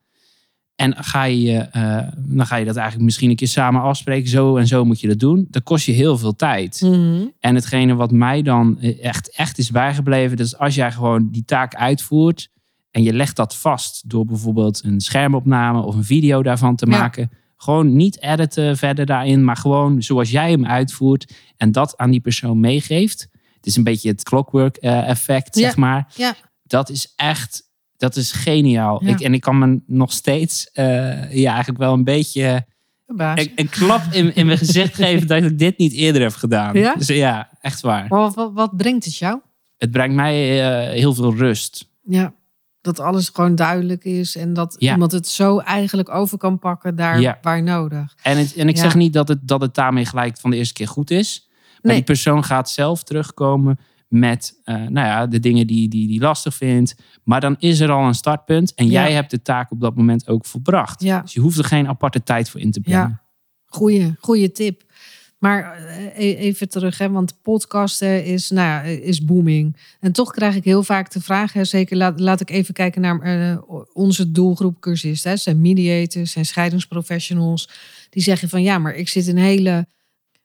[0.74, 4.28] En ga je, eh, dan ga je dat eigenlijk misschien een keer samen afspreken.
[4.30, 5.46] Zo en zo moet je dat doen.
[5.50, 6.80] Dat kost je heel veel tijd.
[6.80, 7.26] Mhm.
[7.38, 11.44] En hetgene wat mij dan echt, echt is bijgebleven, dat is als jij gewoon die
[11.44, 12.48] taak uitvoert
[12.90, 16.98] en je legt dat vast door bijvoorbeeld een schermopname of een video daarvan te Ja.
[16.98, 17.30] maken.
[17.56, 22.20] Gewoon niet editen verder daarin, maar gewoon zoals jij hem uitvoert en dat aan die
[22.20, 23.28] persoon meegeeft.
[23.56, 25.62] Het is een beetje het clockwork eh, effect, Ja.
[25.62, 26.12] zeg maar.
[26.16, 26.35] Ja.
[26.62, 27.62] Dat is echt,
[28.00, 29.04] dat is geniaal.
[29.04, 29.10] Ja.
[29.10, 32.66] Ik, en ik kan me nog steeds, eh, ja, eigenlijk wel een beetje
[33.06, 36.74] een, een klap in, in mijn gezicht geven dat ik dit niet eerder heb gedaan.
[36.74, 36.94] Ja?
[36.94, 38.06] Dus ja, echt waar.
[38.08, 39.40] Maar wat, wat, brengt het jou?
[39.76, 41.88] Het brengt mij eh, heel veel rust.
[42.02, 42.32] Ja,
[42.80, 44.92] dat alles gewoon duidelijk is en dat Ja.
[44.92, 47.38] iemand het zo eigenlijk over kan pakken daar Ja.
[47.42, 48.14] waar nodig.
[48.22, 50.74] En, het, en ik zeg niet dat het, dat het daarmee gelijk van de eerste
[50.74, 51.48] keer goed is.
[51.48, 51.94] Maar Nee.
[51.94, 53.78] die persoon gaat zelf terugkomen
[54.10, 56.94] met eh, nou ja, de dingen die die, die lastig vindt.
[57.24, 58.74] Maar dan is er al een startpunt.
[58.74, 58.90] En Ja.
[59.02, 61.02] jij hebt de taak op dat moment ook volbracht.
[61.02, 61.20] Ja.
[61.20, 63.20] Dus je hoeft er geen aparte tijd voor in te plannen.
[63.66, 64.82] Goeie, goeie tip.
[65.38, 69.76] Maar eh, e- even terug, hè, want podcasten is, nou ja, is booming.
[70.00, 73.00] En toch krijg ik heel vaak de vraag, hè, zeker laat, laat ik even kijken
[73.00, 73.58] naar eh,
[73.92, 75.30] onze doelgroep cursisten.
[75.30, 77.68] Hè, zijn mediators, zijn scheidingsprofessionals.
[78.10, 79.86] Die zeggen van ja, maar ik zit in hele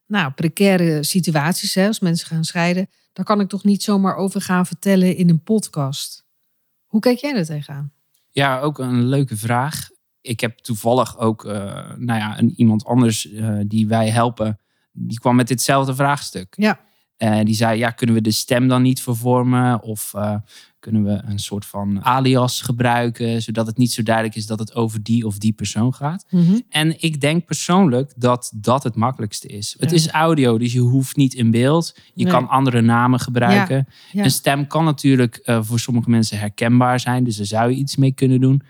[0.07, 1.75] nou, precaire situaties.
[1.75, 2.89] Hè, als mensen gaan scheiden.
[3.13, 6.25] Daar kan ik toch niet zomaar over gaan vertellen in een podcast.
[6.85, 7.91] Hoe kijk jij er tegenaan?
[8.29, 9.89] Ja, ook een leuke vraag.
[10.21, 11.53] Ik heb toevallig ook eh,
[11.97, 14.59] nou ja, een, iemand anders eh, die wij helpen.
[14.91, 16.53] Die kwam met ditzelfde vraagstuk.
[16.57, 16.79] Ja.
[17.17, 19.81] Eh, die zei, ja, kunnen we de stem dan niet vervormen?
[19.81, 20.35] Of eh,
[20.79, 23.41] kunnen we een soort van alias gebruiken?
[23.41, 26.25] Zodat het niet zo duidelijk is dat het over die of die persoon gaat.
[26.69, 29.75] En ik denk persoonlijk dat dat het makkelijkste is.
[29.79, 31.95] Het is audio, dus je hoeft niet in beeld.
[32.13, 32.33] Je Nee.
[32.33, 33.87] kan andere namen gebruiken.
[34.11, 34.23] Ja.
[34.23, 37.23] Een stem kan natuurlijk eh, voor sommige mensen herkenbaar zijn.
[37.23, 38.61] Dus daar zou je iets mee kunnen doen.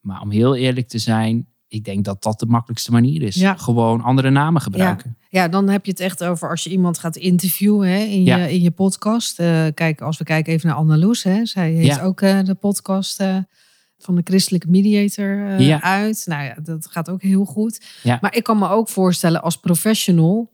[0.00, 3.34] Maar om heel eerlijk te zijn, ik denk dat dat de makkelijkste manier is.
[3.34, 3.54] Ja.
[3.56, 5.16] Gewoon andere namen gebruiken.
[5.28, 8.24] Ja, dan heb je het echt over als je iemand gaat interviewen hè, in, je,
[8.24, 8.36] Ja.
[8.36, 9.38] in je podcast.
[9.38, 11.22] Eh, kijk, als we kijken even naar Anna Loes.
[11.22, 12.02] Hè, zij heeft Ja.
[12.02, 13.36] ook eh, de podcast eh,
[13.98, 15.82] van de christelijke mediator Ja.
[15.82, 16.22] uit.
[16.26, 17.84] Nou ja, dat gaat ook heel goed.
[18.02, 18.18] Ja.
[18.20, 20.52] Maar ik kan me ook voorstellen als professional...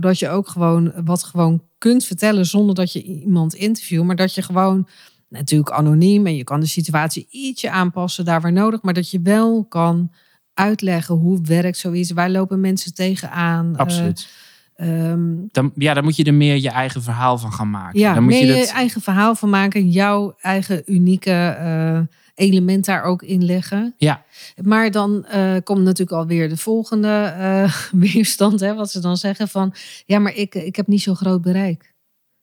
[0.00, 4.04] dat je ook gewoon wat gewoon kunt vertellen zonder dat je iemand interviewt.
[4.04, 4.88] Maar dat je gewoon,
[5.28, 6.26] natuurlijk anoniem...
[6.26, 8.82] en je kan de situatie ietsje aanpassen daar waar nodig...
[8.82, 10.10] maar dat je wel kan
[10.54, 12.10] uitleggen hoe werkt zoiets.
[12.10, 13.72] Waar lopen mensen tegenaan?
[13.72, 14.28] Eh, Absoluut.
[14.76, 17.98] Ehm, dan, ja, dan moet je er meer je eigen verhaal van gaan maken.
[17.98, 19.90] ja, dan moet meer je je, eigen verhaal van maken.
[19.90, 22.00] Jouw eigen unieke eh,
[22.34, 23.94] element daar ook in leggen.
[23.96, 24.24] Ja.
[24.62, 27.34] Maar dan eh, komt natuurlijk alweer de volgende
[27.92, 28.60] weerstand.
[28.60, 29.74] Hè, wat ze dan zeggen van...
[30.06, 31.94] Ja, maar ik, ik heb niet zo'n groot bereik.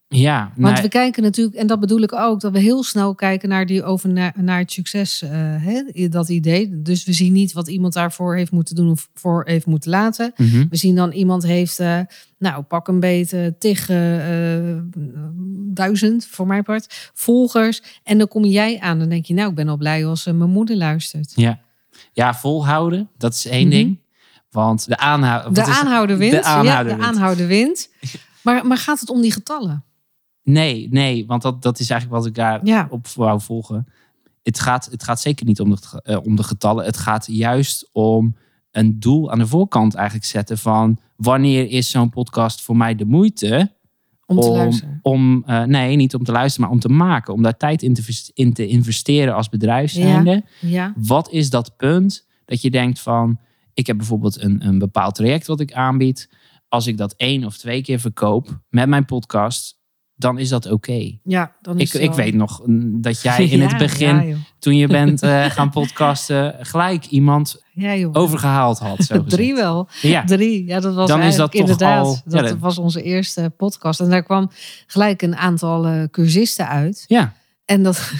[0.10, 3.50] Ja, Want we kijken natuurlijk, en dat bedoel ik ook, dat we heel snel kijken
[3.50, 6.82] naar, die over naar, naar het succes, eh, hè, dat idee.
[6.82, 10.34] Dus we zien niet wat iemand daarvoor heeft moeten doen of voor heeft moeten laten.
[10.38, 10.66] mhm.
[10.70, 12.00] We zien dan iemand heeft, eh,
[12.38, 13.98] nou pak een beetje, tig eh,
[15.74, 17.82] duizend voor mijn part, volgers.
[18.04, 20.50] En dan kom jij aan en denk je, nou ik ben al blij als mijn
[20.50, 21.32] moeder luistert.
[21.36, 21.60] ja.
[22.14, 23.76] ja, volhouden, dat is één Mhm.
[23.76, 24.00] ding.
[24.52, 26.32] Want de, De aanhouder wint.
[26.32, 27.02] De aanhouder ja, de wint.
[27.02, 27.90] aanhouder wint.
[28.42, 29.84] Maar, maar gaat het om die getallen?
[30.50, 32.88] Nee, nee, want dat, dat is eigenlijk wat ik daar Ja.
[32.90, 33.88] op wou volgen.
[34.44, 36.86] Het gaat, het gaat zeker niet om de, eh, om de getallen.
[36.86, 38.36] Het gaat juist om
[38.72, 43.06] een doel aan de voorkant eigenlijk zetten van wanneer is zo'n podcast voor mij de
[43.06, 43.76] moeite
[44.26, 45.00] Om te om, luisteren.
[45.02, 47.94] om eh, nee, niet om te luisteren, maar om te maken, om daar tijd in
[47.94, 50.44] te, in te investeren als bedrijf zijnde.
[50.62, 50.94] Ja.
[50.98, 53.40] Wat is dat punt dat je denkt van,
[53.74, 56.30] ik heb bijvoorbeeld een, een bepaald traject wat ik aanbied.
[56.70, 59.77] Als ik dat één of twee keer verkoop met mijn podcast,
[60.18, 61.18] dan is dat oké.
[61.24, 64.28] Ja, dan Ik, is ik wel- weet nog mm, dat jij in Ja, het begin,
[64.28, 69.04] Ja, toen je bent eh, gaan podcasten, gelijk iemand Ja, overgehaald had.
[69.04, 69.24] Zo.
[69.38, 69.88] Drie wel.
[70.02, 70.66] Ja, Drie.
[70.66, 72.06] Ja, dat was Dan is dat toch inderdaad.
[72.06, 74.00] al- dat dat- was onze eerste podcast.
[74.00, 74.50] En daar kwam
[74.88, 77.04] gelijk een aantal eh, cursisten uit.
[77.08, 77.34] ja,
[77.66, 78.12] En dat,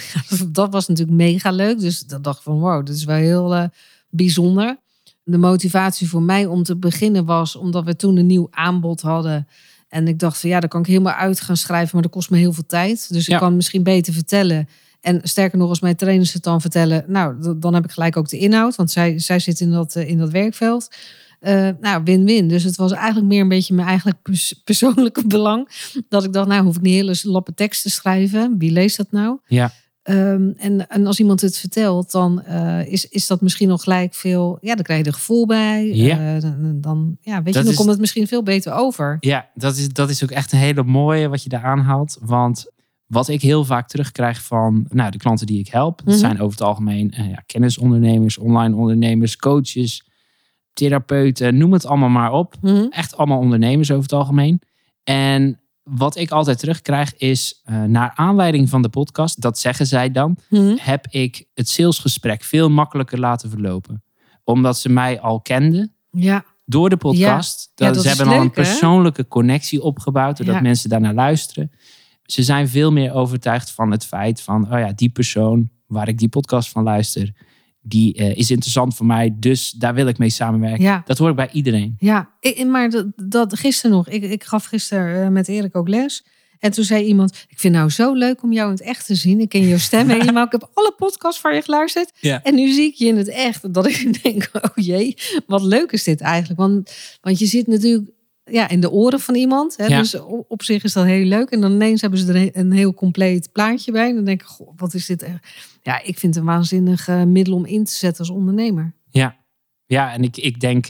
[0.48, 1.80] dat was natuurlijk mega leuk.
[1.80, 3.64] Dus dat dacht ik van wow, dit is wel heel eh,
[4.10, 4.76] bijzonder.
[5.22, 9.48] De motivatie voor mij om te beginnen was omdat we toen een nieuw aanbod hadden.
[9.88, 12.30] En ik dacht van ja, daar kan ik helemaal uit gaan schrijven, maar dat kost
[12.30, 13.12] me heel veel tijd.
[13.12, 14.68] Dus ik kan misschien beter vertellen.
[15.00, 18.28] En sterker nog, als mijn trainers het dan vertellen, nou, dan heb ik gelijk ook
[18.28, 20.88] de inhoud, want zij, zij zit in dat, eh, in dat werkveld.
[21.40, 22.48] Eh, nou, win-win.
[22.48, 25.68] Dus het was eigenlijk meer een beetje mijn eigenlijk pers- persoonlijke belang.
[26.08, 28.58] Dat ik dacht, nou, hoef ik niet hele lappe tekst te schrijven.
[28.58, 29.38] Wie leest dat nou?
[29.46, 29.72] ja,
[30.08, 34.14] Ehm, en, en als iemand het vertelt, dan eh, is, is dat misschien nog gelijk
[34.14, 34.58] veel.
[34.60, 35.86] Ja, dan krijg je er gevoel bij.
[35.94, 36.34] Ja.
[36.34, 39.16] Eh, dan, dan, ja, weet Dat je, dan is- komt het misschien veel beter over.
[39.20, 42.18] ja dat, is, dat is ook echt een hele mooie wat je daar aanhaalt.
[42.20, 42.66] Want
[43.06, 46.16] wat ik heel vaak terugkrijg van nou, de klanten die ik help, dat Mhm.
[46.18, 50.06] zijn over het algemeen eh, ja, kennisondernemers, online ondernemers, coaches,
[50.72, 52.54] therapeuten, noem het allemaal maar op.
[52.60, 52.86] Mhm.
[52.90, 54.60] Echt allemaal ondernemers over het algemeen.
[55.04, 60.10] En wat ik altijd terugkrijg is, eh, naar aanleiding van de podcast, dat zeggen zij
[60.10, 60.76] dan, Mhm.
[60.80, 64.02] heb ik het salesgesprek veel makkelijker laten verlopen.
[64.44, 67.70] Omdat ze mij al kenden Ja, door de podcast.
[67.74, 68.50] Ja, Dat, dat ze hebben al een hè?
[68.52, 71.70] persoonlijke connectie opgebouwd, doordat mensen daarnaar luisteren.
[72.22, 76.18] Ze zijn veel meer overtuigd van het feit van, oh ja, die persoon waar ik
[76.18, 77.32] die podcast van luister,
[77.88, 80.82] die eh, is interessant voor mij, dus daar wil ik mee samenwerken.
[80.84, 81.02] ja.
[81.06, 81.96] Dat hoor ik bij iedereen.
[81.98, 84.08] Ja, ik, maar dat, dat gisteren nog.
[84.08, 86.24] Ik, ik gaf gisteren eh, met Erik ook les.
[86.58, 89.06] En toen zei iemand: Ik vind het nou zo leuk om jou in het echt
[89.06, 89.40] te zien.
[89.40, 90.44] Ik ken je stem helemaal.
[90.44, 92.12] Ik heb alle podcasts van je geluisterd.
[92.20, 92.42] Ja.
[92.42, 93.74] En nu zie ik je in het echt.
[93.74, 95.16] Dat ik denk: Oh jee,
[95.46, 96.60] wat leuk is dit eigenlijk?
[96.60, 98.10] Want, want je zit natuurlijk
[98.50, 99.76] ja, in de oren van iemand.
[99.76, 99.86] Hè?
[99.86, 99.98] Ja.
[99.98, 100.18] Dus
[100.48, 101.48] op, zich is dat heel leuk.
[101.50, 104.08] En dan ineens hebben ze er een- heel compleet plaatje bij.
[104.08, 105.22] En dan denk ik: Goh, wat is dit?
[105.22, 105.46] echt?
[105.82, 108.94] Ja, ik vind het een waanzinnig middel om in te zetten als ondernemer.
[109.10, 109.36] Ja,
[109.86, 110.86] ja en ik, ik denk,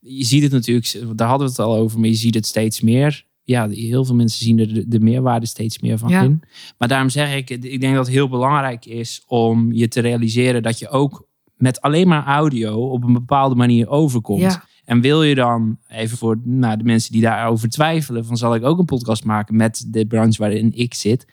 [0.00, 2.80] je ziet het natuurlijk, daar hadden we het al over, maar je ziet het steeds
[2.80, 3.26] meer.
[3.42, 6.22] Ja, heel veel mensen zien er de, de meerwaarde steeds meer van Ja.
[6.22, 6.42] in.
[6.78, 10.62] Maar daarom zeg ik, ik denk dat het heel belangrijk is om je te realiseren
[10.62, 14.40] dat je ook met alleen maar audio op een bepaalde manier overkomt.
[14.40, 14.64] Ja.
[14.84, 18.64] En wil je dan, even voor nou, de mensen die daarover twijfelen, van zal ik
[18.64, 21.26] ook een podcast maken met de branche waarin ik zit?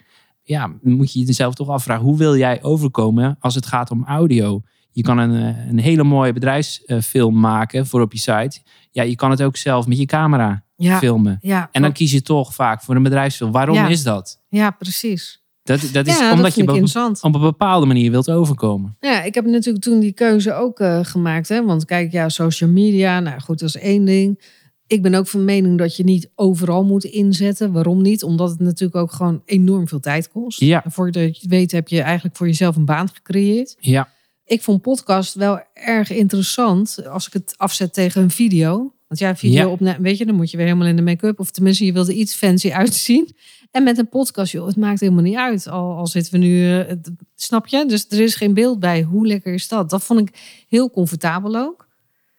[0.43, 4.05] Ja, dan moet je jezelf toch afvragen, hoe wil jij overkomen als het gaat om
[4.05, 4.61] audio?
[4.91, 8.61] Je kan een, eh, een hele mooie bedrijfsfilm maken voor op je site.
[8.91, 11.37] Ja, je kan het ook zelf met je camera Ja, filmen.
[11.41, 13.51] ja, En dan kies je toch vaak voor een bedrijfsfilm.
[13.51, 13.87] Waarom Ja.
[13.87, 14.41] is dat?
[14.49, 15.40] ja precies.
[15.71, 18.97] Dat, dat is ja, omdat je op, op een bepaalde manier wilt overkomen.
[18.99, 21.49] Ja, ik heb natuurlijk toen die keuze ook eh, gemaakt.
[21.49, 21.63] Hè?
[21.65, 24.59] Want kijk, ja, social media, nou goed, dat is één ding.
[24.87, 27.71] Ik ben ook van mening dat je niet overal moet inzetten.
[27.71, 28.23] Waarom niet?
[28.23, 30.59] Omdat het natuurlijk ook gewoon enorm veel tijd kost.
[30.59, 30.83] Ja.
[30.83, 33.75] En voordat je het weet heb je eigenlijk voor jezelf een baan gecreëerd.
[33.79, 34.09] Ja,
[34.45, 38.93] Ik vond podcast wel erg interessant als ik het afzet tegen een video.
[39.07, 39.67] Want ja, video Ja.
[39.67, 41.39] opnemen, weet je, dan moet je weer helemaal in de make-up.
[41.39, 43.29] Of tenminste, je wilde iets fancy uitzien.
[43.71, 45.67] En met een podcast, joh, het maakt helemaal niet uit.
[45.67, 46.95] Al, al zitten we nu, eh,
[47.35, 47.85] snap je?
[47.87, 49.01] Dus er is geen beeld bij.
[49.01, 49.89] Hoe lekker is dat?
[49.89, 51.89] Dat vond ik heel comfortabel ook.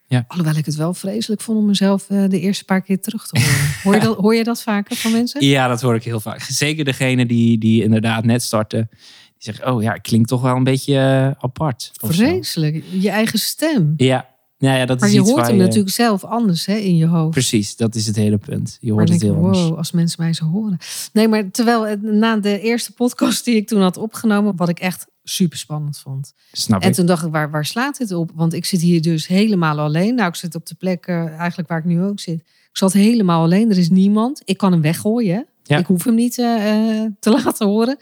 [0.07, 0.25] Ja.
[0.29, 3.41] Alhoewel ik het wel vreselijk vond om mezelf eh, de eerste paar keer terug te
[3.41, 3.75] horen.
[3.83, 5.47] Hoor je dat, hoor je dat vaker van mensen?
[5.47, 6.41] ja, dat hoor ik heel vaak.
[6.41, 8.89] Zeker degene die, die inderdaad net starten.
[8.91, 8.99] Die
[9.39, 11.91] zeggen, oh ja, het klinkt toch wel een beetje eh, apart.
[11.93, 12.85] Vreselijk.
[12.91, 13.95] Je eigen stem.
[13.97, 14.32] Ja.
[14.69, 16.97] Nou ja, dat Maar is je iets hoort hem je- natuurlijk zelf anders hè, in
[16.97, 17.31] je hoofd.
[17.31, 18.79] Precies, dat is het hele punt.
[18.81, 19.59] Je hoort het heel anders.
[19.59, 20.79] wow, als mensen mij zo horen.
[21.13, 24.79] Nee, maar terwijl het- na de eerste podcast die ik toen had opgenomen, wat ik
[24.79, 26.33] echt super spannend vond.
[26.53, 26.95] Snap En ik.
[26.95, 28.31] toen dacht ik, waar, waar slaat dit op?
[28.35, 30.15] Want ik zit hier dus helemaal alleen.
[30.15, 32.39] Nou, ik zit op de plek eh, eigenlijk waar ik nu ook zit.
[32.41, 33.71] Ik zat helemaal alleen.
[33.71, 34.43] Er is niemand.
[34.45, 35.47] Ik kan hem weggooien.
[35.63, 35.79] Ja.
[35.79, 37.97] Ik hoef hem niet eh, eh, te laten horen.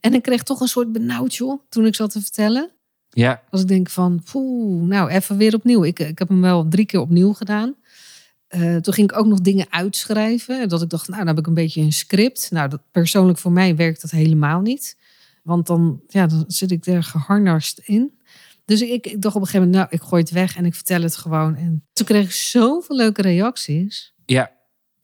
[0.00, 2.70] En ik kreeg toch een soort benauwd, joh, toen ik zat te vertellen.
[3.14, 5.84] Ja, Als ik denk van, poeh, nou even weer opnieuw.
[5.84, 7.74] Ik, ik heb hem wel drie keer opnieuw gedaan.
[8.46, 10.68] Eh, toen ging ik ook nog dingen uitschrijven.
[10.68, 12.50] Dat ik dacht, nou, dan heb ik een beetje een script.
[12.50, 14.96] Nou, dat, persoonlijk voor mij werkt dat helemaal niet.
[15.42, 18.18] Want dan, ja, dan zit ik er geharnast in.
[18.64, 20.74] Dus ik, ik dacht op een gegeven moment, nou, ik gooi het weg en ik
[20.74, 21.56] vertel het gewoon.
[21.56, 24.14] En toen kreeg ik zoveel leuke reacties.
[24.26, 24.52] ja.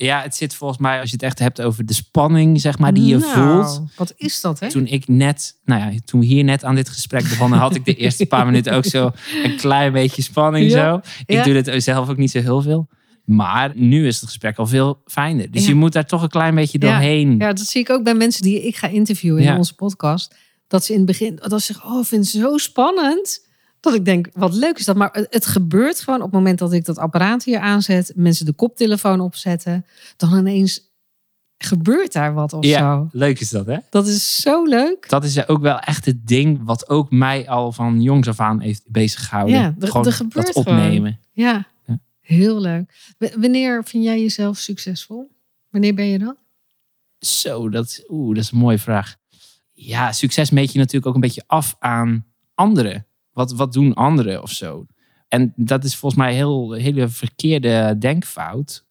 [0.03, 2.94] Ja, het zit volgens mij, als je het echt hebt over de spanning, zeg maar,
[2.94, 3.32] die je Nou,
[3.64, 3.82] voelt.
[3.96, 4.68] Wat is dat, hè?
[4.70, 7.84] Toen ik net, nou ja, toen we hier net aan dit gesprek begonnen, had ik
[7.84, 9.11] de eerste paar minuten ook zo
[9.44, 11.01] een klein beetje spanning Ja, zo.
[11.26, 11.42] Ik ja.
[11.42, 12.88] doe dit zelf ook niet zo heel veel.
[13.24, 15.51] Maar nu is het gesprek al veel fijner.
[15.51, 15.68] Dus Ja.
[15.68, 17.36] je moet daar toch een klein beetje doorheen.
[17.38, 20.34] Ja, dat zie ik ook bij mensen die ik ga interviewen in onze podcast.
[20.68, 23.48] Dat ze in het begin, dat ze zeggen, oh, ik vind het zo spannend.
[23.81, 24.97] Dat ik denk, wat leuk is dat.
[24.97, 28.12] Maar het, gebeurt gewoon op het moment dat ik dat apparaat hier aanzet.
[28.14, 29.87] Mensen de koptelefoon opzetten.
[30.16, 30.89] Dan ineens
[31.59, 33.09] gebeurt daar wat of Ja, zo.
[33.12, 33.76] leuk is dat, hè?
[33.91, 35.09] Dat is zo leuk.
[35.09, 38.61] Dat is ook wel echt het ding wat ook mij al van jongs af aan
[38.61, 39.57] heeft bezig gehouden.
[39.57, 41.20] Ja, er- Gewoon er gebeurt dat opnemen.
[41.33, 41.99] Ja, Ja.
[42.20, 43.14] heel leuk.
[43.18, 45.31] W- wanneer vind jij jezelf succesvol?
[45.70, 46.37] Wanneer ben je dat?
[47.18, 49.16] Zo, dat, oeh, dat is een mooie vraag.
[49.72, 53.07] Ja, succes meet je natuurlijk ook een beetje af aan anderen.
[53.41, 54.86] Wat, wat doen anderen of zo?
[55.28, 58.84] En dat is volgens mij een heel, hele verkeerde denkfout.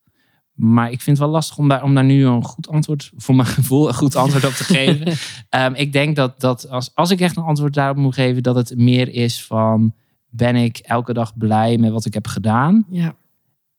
[0.54, 3.36] Maar ik vind het wel lastig om daar, om daar nu een goed antwoord, voor
[3.36, 5.14] mijn gevoel, een goed antwoord op te geven.
[5.50, 8.56] Ehm, ik denk dat, dat als, als ik echt een antwoord daarop moet geven, dat
[8.56, 9.94] het meer is van:
[10.30, 12.86] ben ik elke dag blij met wat ik heb gedaan?
[12.90, 13.16] Ja,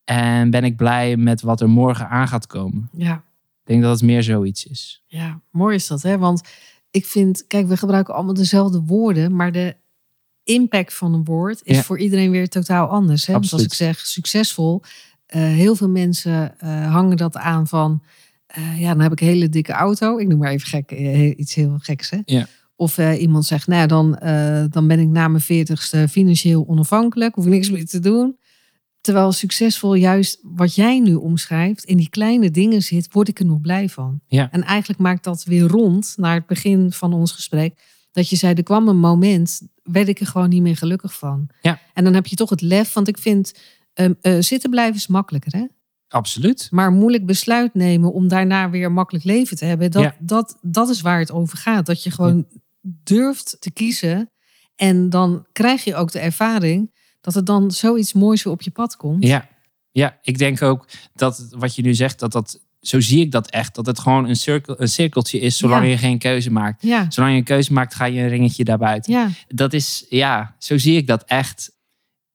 [0.05, 2.89] En ben ik blij met wat er morgen aan gaat komen?
[2.93, 3.15] ja,
[3.61, 5.03] Ik denk dat het meer zoiets is.
[5.07, 5.41] ja.
[5.51, 6.19] Mooi is dat, hè?
[6.19, 6.49] Want
[6.91, 9.77] ik vind, kijk, we gebruiken allemaal dezelfde woorden, maar de
[10.51, 11.83] impact van een woord is Ja.
[11.83, 13.27] voor iedereen weer totaal anders.
[13.27, 13.41] Hè?
[13.41, 14.83] Dus als ik zeg succesvol,
[15.27, 18.03] eh, heel veel mensen eh, hangen dat aan van,
[18.47, 20.19] eh, ja, dan heb ik een hele dikke auto.
[20.19, 20.91] Ik noem maar even gek,
[21.37, 22.19] iets heel geks, hè?
[22.25, 22.47] Ja.
[22.77, 24.11] Of iemand zegt, nou dan,
[24.71, 28.39] dan ben ik na mijn veertigste financieel onafhankelijk, hoef ik niks meer te doen.
[29.01, 33.47] Terwijl succesvol juist wat jij nu omschrijft, in die kleine dingen zit, word ik er
[33.47, 34.21] nog blij van.
[34.27, 34.49] Ja.
[34.51, 37.75] En eigenlijk maakt dat weer rond naar het begin van ons gesprek.
[38.13, 39.61] Dat je zei, er kwam een moment,
[39.93, 41.49] werd ik er gewoon niet meer gelukkig van.
[41.61, 41.81] Ja.
[41.95, 43.55] En dan heb je toch het lef, want ik vind
[43.93, 45.53] ehm, eh, zitten blijven is makkelijker.
[45.53, 45.65] Hè?
[46.09, 46.69] Absoluut.
[46.71, 49.91] Maar moeilijk besluit nemen om daarna weer een makkelijk leven te hebben.
[49.91, 50.17] Dat, Ja.
[50.19, 51.87] dat, dat is waar het over gaat.
[51.87, 52.47] Dat je gewoon
[52.81, 54.31] durft te kiezen.
[54.77, 58.71] En dan krijg je ook de ervaring dat er dan zoiets moois weer op je
[58.71, 59.25] pad komt.
[59.27, 59.49] Ja.
[59.91, 63.51] ja, ik denk ook dat wat je nu zegt, dat dat, zo zie ik dat
[63.51, 65.91] echt, dat het gewoon een, cirkel, een cirkeltje is zolang Ja.
[65.91, 66.83] je geen keuze maakt.
[66.83, 69.13] Ja, Zolang je een keuze maakt, ga je een ringetje daarbuiten.
[69.13, 71.79] ja, Dat is, ja, zo zie ik dat echt.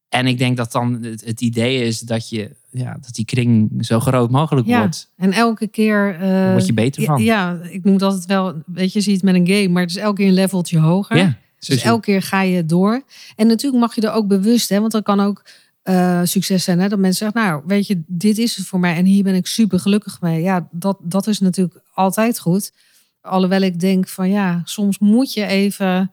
[0.10, 3.72] En ik denk dat dan het, het idee is dat, je, ja, dat die kring
[3.86, 4.80] zo groot mogelijk ja.
[4.80, 5.12] wordt.
[5.18, 6.18] En elke keer.
[6.20, 7.24] eh, word je beter van.
[7.24, 8.54] Ja, ik noem dat het wel.
[8.66, 11.38] Weet je, ziet het met een game, maar het is elke keer een leveltje hoger.
[11.60, 13.04] Dus zie- elke keer ga je door.
[13.36, 15.44] En natuurlijk mag je er ook bewust, hè, want dat kan ook
[15.86, 16.80] eh, succes zijn.
[16.80, 19.36] Hè, dat mensen zeggen, nou, weet je, dit is het voor mij en hier ben
[19.36, 20.42] ik super gelukkig mee.
[20.42, 22.74] Ja, dat, dat is natuurlijk altijd goed.
[23.22, 26.12] Alhoewel ik denk van ja, soms moet je even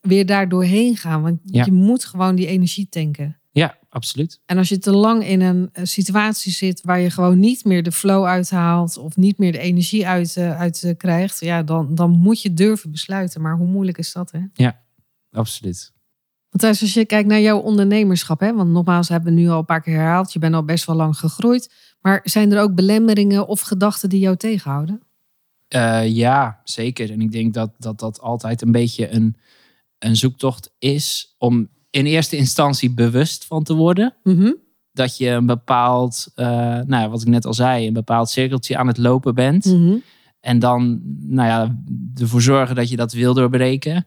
[0.00, 1.22] weer daar doorheen gaan.
[1.22, 1.64] Want Ja.
[1.64, 3.36] je moet gewoon die energie tanken.
[3.52, 4.40] ja, absoluut.
[4.46, 7.82] En als je te lang in een eh, situatie zit waar je gewoon niet meer
[7.82, 12.10] de flow uithaalt of niet meer de energie uit, eh, uit krijgt, ja, dan, dan
[12.10, 13.40] moet je durven besluiten.
[13.40, 14.40] Maar hoe moeilijk is dat, hè?
[15.32, 15.92] Absoluut.
[16.56, 19.64] Thijs, als je kijkt naar jouw ondernemerschap, hè, want nogmaals hebben we nu al een
[19.64, 21.72] paar keer herhaald, je bent al best wel lang gegroeid.
[22.00, 25.02] Maar zijn er ook belemmeringen of gedachten die jou tegenhouden?
[25.68, 27.10] Eh, ja, zeker.
[27.10, 29.36] En ik denk dat dat, dat altijd een beetje een,
[29.98, 34.14] een zoektocht is om in eerste instantie bewust van te worden.
[34.22, 34.52] Mhm.
[34.92, 38.76] Dat je een bepaald, eh, nou ja, wat ik net al zei, een bepaald cirkeltje
[38.76, 39.64] aan het lopen bent.
[39.64, 39.96] Mhm.
[40.40, 41.82] En dan, nou ja,
[42.20, 44.06] ervoor zorgen dat je dat wil doorbreken.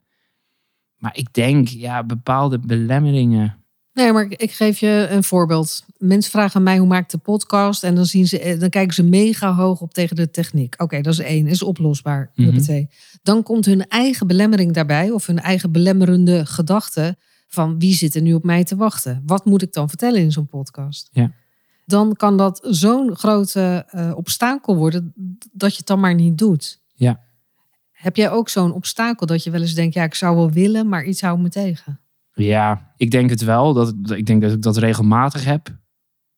[0.99, 3.57] Maar ik denk, ja, bepaalde belemmeringen.
[3.93, 5.85] Nee, maar ik- geef je een voorbeeld.
[5.97, 8.93] Mensen vragen mij hoe maak ik de podcast en dan, zien ze, eh, dan kijken
[8.93, 10.73] ze mega hoog op tegen de techniek.
[10.81, 12.31] Oké, dat is één, is oplosbaar.
[12.33, 12.89] Huppatee.
[13.23, 18.21] Dan komt hun eigen belemmering daarbij of hun eigen belemmerende gedachte van wie zit er
[18.21, 19.23] nu op mij te wachten?
[19.25, 21.09] Wat moet ik dan vertellen in zo'n podcast?
[21.11, 21.31] Ja.
[21.85, 25.13] Dan kan dat zo'n grote eh, obstakel worden
[25.51, 26.81] dat je het dan maar niet doet.
[26.95, 27.19] Ja.
[28.01, 30.89] Heb jij ook zo'n obstakel dat je wel eens denkt, ja, ik zou wel willen,
[30.89, 31.99] maar iets houdt me tegen?
[32.33, 33.73] Ja, ik denk het wel.
[33.73, 35.77] Dat, ik denk dat ik dat regelmatig heb.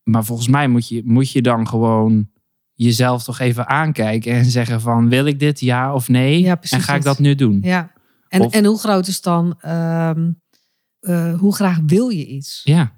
[0.03, 2.29] Maar volgens mij moet je, moet je dan gewoon
[2.73, 6.39] jezelf toch even aankijken en zeggen van wil ik dit ja of nee?
[6.41, 7.19] Ja, en ga ik dat.
[7.19, 7.59] nu doen?
[7.61, 7.91] Ja.
[8.27, 10.31] En, Of- en hoe groot is dan, ehm,
[10.99, 12.61] eh, hoe graag wil je iets?
[12.63, 12.91] Ja,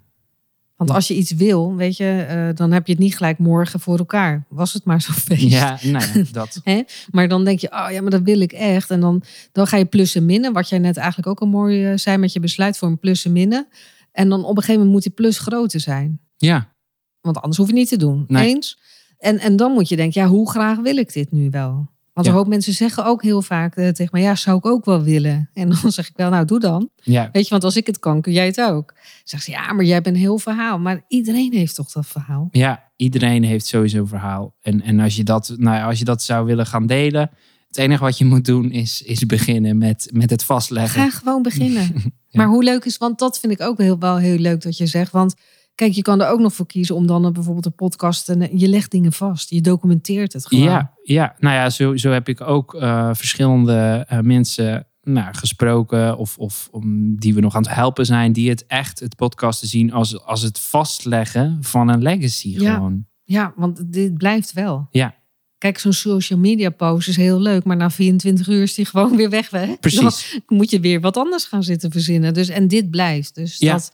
[0.86, 3.80] Want als je iets wil, weet je, eh, dan heb je het niet gelijk morgen
[3.80, 4.46] voor elkaar.
[4.50, 5.42] Was het maar zo'n feest.
[5.42, 6.62] ja, nou ja, dat.
[7.12, 8.90] Maar dan denk je, oh ja, maar dat wil ik echt.
[8.90, 10.54] En dan, dan ga je plussen minnen.
[10.54, 13.68] Wat jij net eigenlijk ook een mooi eh, zei met je besluitvorm plussen minnen.
[14.12, 16.20] En dan op een gegeven moment moet die plus groter zijn.
[16.38, 16.74] Ja,
[17.22, 18.26] Want anders hoef je niet te doen.
[18.28, 18.48] Nee.
[18.48, 18.80] Eens?
[19.18, 21.92] En, en dan moet je denken, ja, hoe graag wil ik dit nu wel?
[22.14, 22.32] Want Ja.
[22.32, 25.04] een hoop mensen zeggen ook heel vaak eh, tegen mij, ja, zou ik ook wel
[25.04, 25.50] willen.
[25.54, 26.90] En dan zeg ik wel, nou, doe dan.
[27.04, 28.94] ja, Weet je, want als ik het kan, kun jij het ook.
[29.24, 30.80] Zegt ze, ja, maar jij bent een heel verhaal.
[30.80, 32.48] Maar iedereen heeft toch dat verhaal?
[32.52, 34.56] ja, iedereen heeft sowieso een verhaal.
[34.62, 37.30] En, en als, je dat, nou ja, als je dat zou willen gaan delen,
[37.68, 41.02] het enige wat je moet doen is, is beginnen met, met het vastleggen.
[41.02, 41.92] Ga gewoon beginnen.
[42.32, 44.86] Maar hoe leuk is, want dat vind ik ook heel, wel heel leuk dat je
[44.88, 45.12] zegt.
[45.12, 45.34] Want
[45.76, 48.30] kijk, je kan er ook nog voor kiezen om dan een- bijvoorbeeld een podcast...
[48.30, 50.64] en eh, je legt dingen vast, je documenteert het gewoon.
[50.64, 56.18] Ja, ja, nou ja, zo, zo heb ik ook eh, verschillende eh, mensen nou, gesproken
[56.18, 59.68] of, of om, die we nog aan het helpen zijn, die het echt, het podcasten
[59.68, 62.74] zien als, als het vastleggen van een legacy Ja.
[62.74, 63.06] gewoon.
[63.24, 64.88] Ja, want dit blijft wel.
[64.92, 65.16] Ja.
[65.58, 69.16] Kijk, zo'n social media post is heel leuk, maar na 24 uur is die gewoon
[69.16, 69.50] weer weg.
[69.50, 69.76] Hè?
[69.80, 70.42] Precies.
[70.46, 72.34] Dan moet je weer wat anders gaan zitten verzinnen.
[72.34, 73.36] Dus, en dit blijft.
[73.36, 73.72] Dus Ja.
[73.74, 73.94] dat,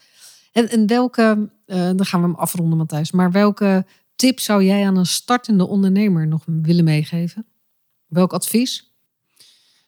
[0.52, 3.12] en, en welke, eh, dan gaan we hem afronden, Matthijs.
[3.12, 3.86] Maar welke
[4.16, 7.46] tip zou jij aan een startende ondernemer nog willen meegeven?
[8.08, 8.94] Welk advies?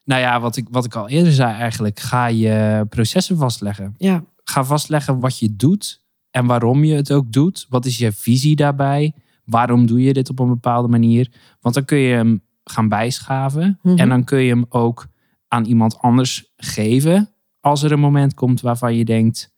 [0.03, 1.99] Nou ja, wat ik, wat ik al eerder zei eigenlijk.
[1.99, 3.95] Ga je processen vastleggen.
[3.97, 7.65] Ja, Ga vastleggen wat je doet en waarom je het ook doet.
[7.69, 9.13] Wat is je visie daarbij?
[9.45, 11.31] Waarom doe je dit op een bepaalde manier?
[11.59, 13.79] Want dan kun je hem gaan bijschaven.
[13.81, 13.97] Mhm.
[13.97, 15.07] En dan kun je hem ook
[15.47, 17.29] aan iemand anders geven.
[17.59, 19.51] Als er een moment komt waarvan je denkt...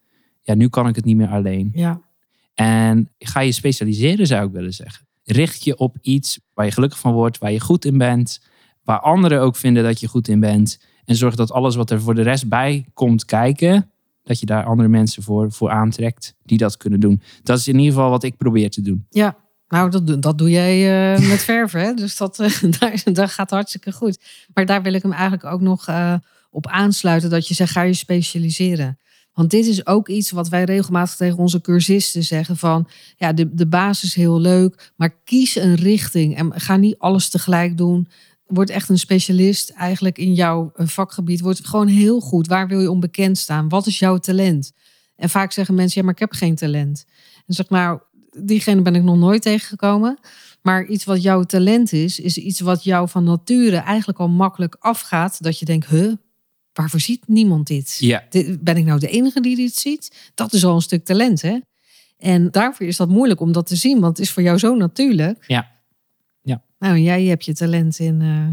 [0.43, 1.69] Ja, nu kan ik het niet meer alleen.
[1.73, 2.01] ja,
[2.53, 5.07] En ga je specialiseren, zou ik willen zeggen.
[5.23, 8.41] Richt je op iets waar je gelukkig van wordt, waar je goed in bent,
[8.83, 10.79] waar anderen ook vinden dat je goed in bent.
[11.05, 13.91] En zorg dat alles wat er voor de rest bij komt kijken,
[14.23, 17.21] dat je daar andere mensen voor, voor aantrekt die dat kunnen doen.
[17.43, 19.05] Dat is in ieder geval wat ik probeer te doen.
[19.09, 19.41] ja.
[19.67, 21.81] Nou, dat, doe- dat doe jij eh, met verven.
[21.81, 21.93] Hè?
[21.93, 24.19] Dus dat, eh, daar, dat gaat hartstikke goed.
[24.53, 26.13] Maar daar wil ik hem eigenlijk ook nog eh,
[26.49, 27.29] op aansluiten.
[27.29, 28.97] Dat je zegt, ga je specialiseren.
[29.33, 32.57] Want dit is ook iets wat wij regelmatig tegen onze cursisten zeggen.
[32.57, 34.91] Van, ja, de, de basis is heel leuk.
[34.95, 36.37] Maar kies een richting.
[36.37, 38.07] En ga niet alles tegelijk doen.
[38.47, 41.41] Word echt een specialist eigenlijk in jouw eh, vakgebied.
[41.41, 42.47] Word gewoon heel goed.
[42.47, 43.69] Waar wil je onbekend staan?
[43.69, 44.71] Wat is jouw talent?
[45.15, 47.05] En vaak zeggen mensen, ja, maar ik heb geen talent.
[47.47, 47.99] En zeg nou,
[48.41, 50.19] diegene ben ik nog nooit tegengekomen.
[50.61, 54.75] Maar iets wat jouw talent is, is iets wat jou van nature eigenlijk al makkelijk
[54.79, 55.43] afgaat.
[55.43, 56.13] Dat je denkt, huh,
[56.73, 57.97] waarvoor ziet niemand dit?
[57.99, 58.23] Ja,
[58.59, 60.31] Ben ik nou de enige die dit ziet?
[60.35, 61.59] Dat is al een stuk talent, hè?
[62.17, 64.75] En daarvoor is dat moeilijk om dat te zien, want het is voor jou zo
[64.75, 65.43] natuurlijk.
[65.47, 65.71] Ja.
[66.41, 66.61] Ja.
[66.79, 68.47] Nou, jij hebt je talent in eh,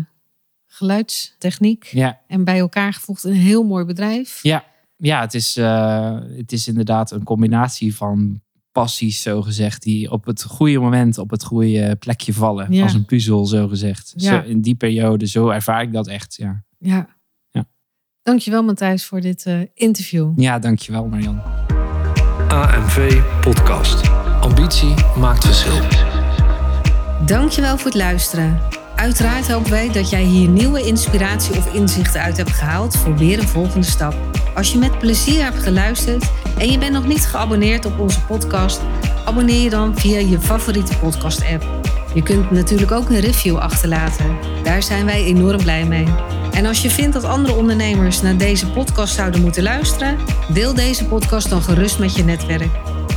[0.67, 4.43] geluidstechniek ja, en bij elkaar gevoegd een heel mooi bedrijf.
[4.43, 4.65] ja.
[4.97, 8.41] ja het, is, eh, het is inderdaad een combinatie van
[8.73, 12.73] passies, zo gezegd, die op het goede moment op het goede plekje vallen.
[12.73, 12.83] Ja.
[12.83, 14.13] Als een puzzel, zo gezegd.
[14.17, 14.43] Ja.
[14.43, 16.65] Zo, in die periode, zo ervaar ik dat echt, ja.
[16.79, 17.09] Ja.
[18.23, 20.33] Dankjewel Matthijs voor dit eh, interview.
[20.37, 21.43] Ja, dankjewel Marian.
[22.49, 24.11] AMV Podcast.
[24.41, 25.81] Ambitie maakt verschil.
[27.27, 28.61] Dankjewel voor het luisteren.
[28.97, 33.39] Uiteraard hopen wij dat jij hier nieuwe inspiratie of inzichten uit hebt gehaald voor weer
[33.39, 34.15] een volgende stap.
[34.55, 38.81] Als je met plezier hebt geluisterd en je bent nog niet geabonneerd op onze podcast,
[39.25, 41.65] abonneer je dan via je favoriete podcast-app.
[42.15, 44.37] Je kunt natuurlijk ook een review achterlaten.
[44.63, 46.07] Daar zijn wij enorm blij mee.
[46.53, 50.19] En als je vindt dat andere ondernemers naar deze podcast zouden moeten luisteren,
[50.53, 52.71] deel deze podcast dan gerust met je netwerk.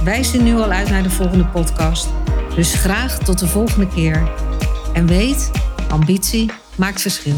[0.03, 2.07] Wij zien nu al uit naar de volgende podcast.
[2.55, 4.31] Dus graag tot de volgende keer.
[4.93, 5.51] En weet,
[5.89, 7.36] ambitie maakt verschil.